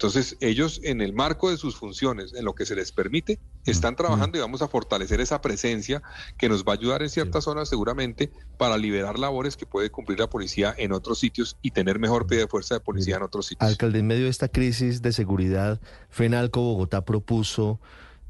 Entonces, 0.00 0.38
ellos 0.40 0.80
en 0.82 1.02
el 1.02 1.12
marco 1.12 1.50
de 1.50 1.58
sus 1.58 1.76
funciones, 1.76 2.32
en 2.32 2.46
lo 2.46 2.54
que 2.54 2.64
se 2.64 2.74
les 2.74 2.90
permite, 2.90 3.38
están 3.66 3.96
trabajando 3.96 4.38
y 4.38 4.40
vamos 4.40 4.62
a 4.62 4.68
fortalecer 4.68 5.20
esa 5.20 5.42
presencia 5.42 6.02
que 6.38 6.48
nos 6.48 6.64
va 6.64 6.72
a 6.72 6.76
ayudar 6.76 7.02
en 7.02 7.10
ciertas 7.10 7.44
zonas 7.44 7.68
seguramente 7.68 8.32
para 8.56 8.78
liberar 8.78 9.18
labores 9.18 9.58
que 9.58 9.66
puede 9.66 9.90
cumplir 9.90 10.18
la 10.18 10.30
policía 10.30 10.74
en 10.78 10.92
otros 10.92 11.18
sitios 11.18 11.58
y 11.60 11.72
tener 11.72 11.98
mejor 11.98 12.26
pie 12.26 12.38
de 12.38 12.48
fuerza 12.48 12.76
de 12.76 12.80
policía 12.80 13.16
en 13.16 13.24
otros 13.24 13.48
sitios. 13.48 13.70
Alcalde, 13.70 13.98
en 13.98 14.06
medio 14.06 14.24
de 14.24 14.30
esta 14.30 14.48
crisis 14.48 15.02
de 15.02 15.12
seguridad, 15.12 15.82
FENALCO 16.08 16.62
Bogotá 16.62 17.04
propuso 17.04 17.78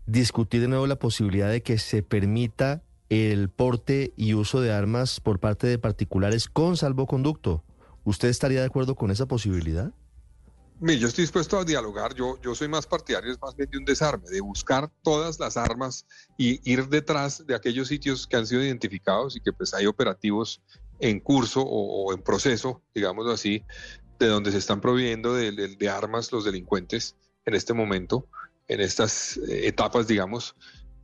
discutir 0.06 0.62
de 0.62 0.66
nuevo 0.66 0.88
la 0.88 0.98
posibilidad 0.98 1.50
de 1.50 1.62
que 1.62 1.78
se 1.78 2.02
permita 2.02 2.83
el 3.11 3.48
porte 3.48 4.12
y 4.16 4.35
uso 4.35 4.61
de 4.61 4.72
armas 4.72 5.20
por 5.20 5.38
parte 5.38 5.68
de 5.68 5.78
particulares 5.78 6.48
con 6.48 6.76
salvoconducto. 6.76 7.62
¿Usted 8.02 8.26
estaría 8.26 8.59
de 8.59 8.66
acuerdo 8.66 8.96
con 8.96 9.12
esa 9.12 9.26
posibilidad? 9.26 9.92
Yo 10.80 11.08
estoy 11.08 11.22
dispuesto 11.22 11.58
a 11.58 11.64
dialogar. 11.64 12.14
Yo, 12.14 12.40
yo 12.40 12.54
soy 12.54 12.68
más 12.68 12.86
partidario, 12.86 13.32
es 13.32 13.40
más 13.40 13.54
bien 13.54 13.70
de 13.70 13.78
un 13.78 13.84
desarme, 13.84 14.28
de 14.30 14.40
buscar 14.40 14.90
todas 15.02 15.38
las 15.38 15.56
armas 15.56 16.06
y 16.38 16.60
ir 16.70 16.88
detrás 16.88 17.46
de 17.46 17.54
aquellos 17.54 17.88
sitios 17.88 18.26
que 18.26 18.36
han 18.36 18.46
sido 18.46 18.62
identificados 18.64 19.36
y 19.36 19.40
que 19.40 19.52
pues 19.52 19.74
hay 19.74 19.86
operativos 19.86 20.62
en 20.98 21.20
curso 21.20 21.62
o, 21.62 22.12
en 22.12 22.22
proceso, 22.22 22.82
digámoslo 22.94 23.32
así, 23.32 23.64
de 24.18 24.26
donde 24.26 24.52
se 24.52 24.58
están 24.58 24.80
proveyendo 24.80 25.34
de, 25.34 25.88
armas 25.88 26.30
los 26.32 26.44
delincuentes 26.44 27.16
en 27.46 27.54
este 27.54 27.72
momento, 27.72 28.28
en 28.68 28.80
estas 28.80 29.38
eh, 29.38 29.66
etapas, 29.66 30.06
digamos. 30.06 30.56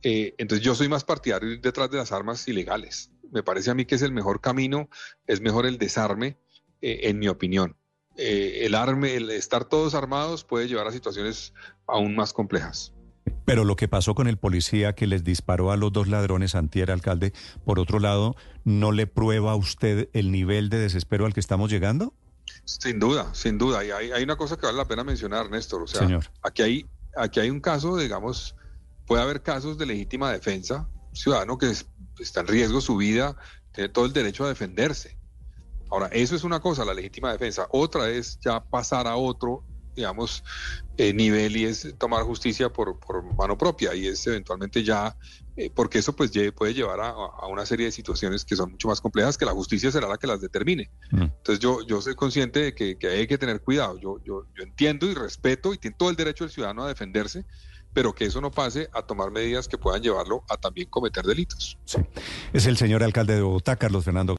Eh, 0.03 0.35
entonces 0.37 0.63
yo 0.63 0.75
soy 0.75 0.87
más 0.87 1.03
partidario 1.03 1.49
de 1.49 1.55
ir 1.55 1.61
detrás 1.61 1.89
de 1.89 1.97
las 1.97 2.11
armas 2.11 2.47
ilegales. 2.47 3.11
Me 3.31 3.43
parece 3.43 3.71
a 3.71 3.73
mí 3.73 3.85
que 3.85 3.95
es 3.95 4.01
el 4.03 4.11
mejor 4.11 4.39
camino, 4.39 4.89
es 5.25 5.41
mejor 5.41 5.65
el 5.65 5.77
desarme, 5.77 6.37
eh, 6.81 7.01
en 7.03 7.19
mi 7.19 7.27
opinión. 7.27 7.75
Eh, 8.17 8.65
el 8.65 8.75
arme, 8.75 9.15
el 9.15 9.29
estar 9.29 9.65
todos 9.65 9.93
armados 9.93 10.43
puede 10.43 10.67
llevar 10.67 10.87
a 10.87 10.91
situaciones 10.91 11.53
aún 11.87 12.15
más 12.15 12.33
complejas. 12.33 12.93
Pero 13.45 13.63
lo 13.63 13.75
que 13.75 13.87
pasó 13.87 14.15
con 14.15 14.27
el 14.27 14.37
policía 14.37 14.93
que 14.93 15.07
les 15.07 15.23
disparó 15.23 15.71
a 15.71 15.77
los 15.77 15.93
dos 15.93 16.07
ladrones 16.07 16.55
antier, 16.55 16.91
alcalde, 16.91 17.33
por 17.63 17.79
otro 17.79 17.99
lado, 17.99 18.35
¿no 18.63 18.91
le 18.91 19.07
prueba 19.07 19.51
a 19.51 19.55
usted 19.55 20.09
el 20.13 20.31
nivel 20.31 20.69
de 20.69 20.79
desespero 20.79 21.25
al 21.25 21.33
que 21.33 21.39
estamos 21.39 21.69
llegando? 21.69 22.13
Sin 22.65 22.99
duda, 22.99 23.33
sin 23.33 23.57
duda. 23.57 23.85
Y 23.85 23.91
hay, 23.91 24.23
una 24.23 24.35
cosa 24.35 24.57
que 24.57 24.65
vale 24.65 24.77
la 24.77 24.87
pena 24.87 25.03
mencionar, 25.03 25.49
Néstor. 25.49 25.83
O 25.83 25.87
sea, 25.87 26.19
Aquí, 26.41 26.61
hay, 26.61 26.85
aquí 27.15 27.39
hay 27.39 27.49
un 27.49 27.61
caso, 27.61 27.97
digamos, 27.97 28.55
puede 29.05 29.21
haber 29.21 29.41
casos 29.41 29.77
de 29.77 29.85
legítima 29.85 30.31
defensa. 30.31 30.87
ciudadano 31.13 31.57
que 31.57 31.71
está 32.19 32.41
en 32.41 32.47
riesgo 32.47 32.81
su 32.81 32.97
vida, 32.97 33.35
tiene 33.73 33.89
todo 33.89 34.05
el 34.05 34.13
derecho 34.13 34.45
a 34.45 34.49
defenderse. 34.49 35.17
Ahora, 35.89 36.07
eso 36.07 36.35
es 36.35 36.43
una 36.43 36.59
cosa, 36.59 36.85
la 36.85 36.93
legítima 36.93 37.31
defensa. 37.31 37.67
Otra 37.71 38.09
es 38.09 38.39
ya 38.39 38.63
pasar 38.63 39.07
a 39.07 39.15
otro, 39.15 39.63
digamos, 39.95 40.43
eh, 40.97 41.13
nivel 41.13 41.57
y 41.57 41.65
es 41.65 41.95
tomar 41.97 42.23
justicia 42.23 42.69
por, 42.69 42.97
mano 43.35 43.57
propia 43.57 43.95
y 43.95 44.07
es 44.07 44.25
eventualmente 44.27 44.83
ya, 44.83 45.17
eh, 45.55 45.71
porque 45.73 45.99
eso 45.99 46.15
pues 46.15 46.31
puede 46.55 46.73
llevar 46.73 46.99
a, 47.01 47.47
una 47.47 47.65
serie 47.65 47.87
de 47.87 47.91
situaciones 47.91 48.45
que 48.45 48.55
son 48.55 48.71
mucho 48.71 48.87
más 48.87 49.01
complejas 49.01 49.37
que 49.37 49.45
la 49.45 49.53
justicia 49.53 49.91
será 49.91 50.07
la 50.07 50.17
que 50.17 50.27
las 50.27 50.41
determine. 50.41 50.89
Mm. 51.11 51.21
Entonces 51.23 51.59
yo, 51.59 51.85
yo 51.85 52.01
soy 52.01 52.15
consciente 52.15 52.59
de 52.59 52.75
que, 52.75 52.97
hay 53.07 53.27
que 53.27 53.37
tener 53.37 53.61
cuidado. 53.61 53.97
Yo, 53.99 54.19
yo, 54.23 54.45
yo 54.55 54.63
entiendo 54.63 55.07
y 55.07 55.15
respeto 55.15 55.73
y 55.73 55.77
tiene 55.77 55.95
todo 55.97 56.09
el 56.09 56.15
derecho 56.15 56.43
del 56.43 56.51
ciudadano 56.51 56.83
a 56.83 56.87
defenderse, 56.87 57.45
pero 57.97 58.13
que 58.13 58.25
eso 58.25 58.39
no 58.41 58.51
pase 58.51 58.89
a 58.93 59.01
tomar 59.01 59.31
medidas 59.31 59.67
que 59.67 59.77
puedan 59.79 60.03
llevarlo 60.03 60.43
a 60.49 60.57
también 60.57 60.87
cometer 60.87 61.25
delitos. 61.25 61.79
Sí. 61.85 61.97
Es 62.53 62.67
el 62.67 62.77
señor 62.77 63.01
alcalde 63.03 63.33
de 63.33 63.41
Bogotá, 63.41 63.75
Carlos 63.75 64.05
Fernando. 64.05 64.35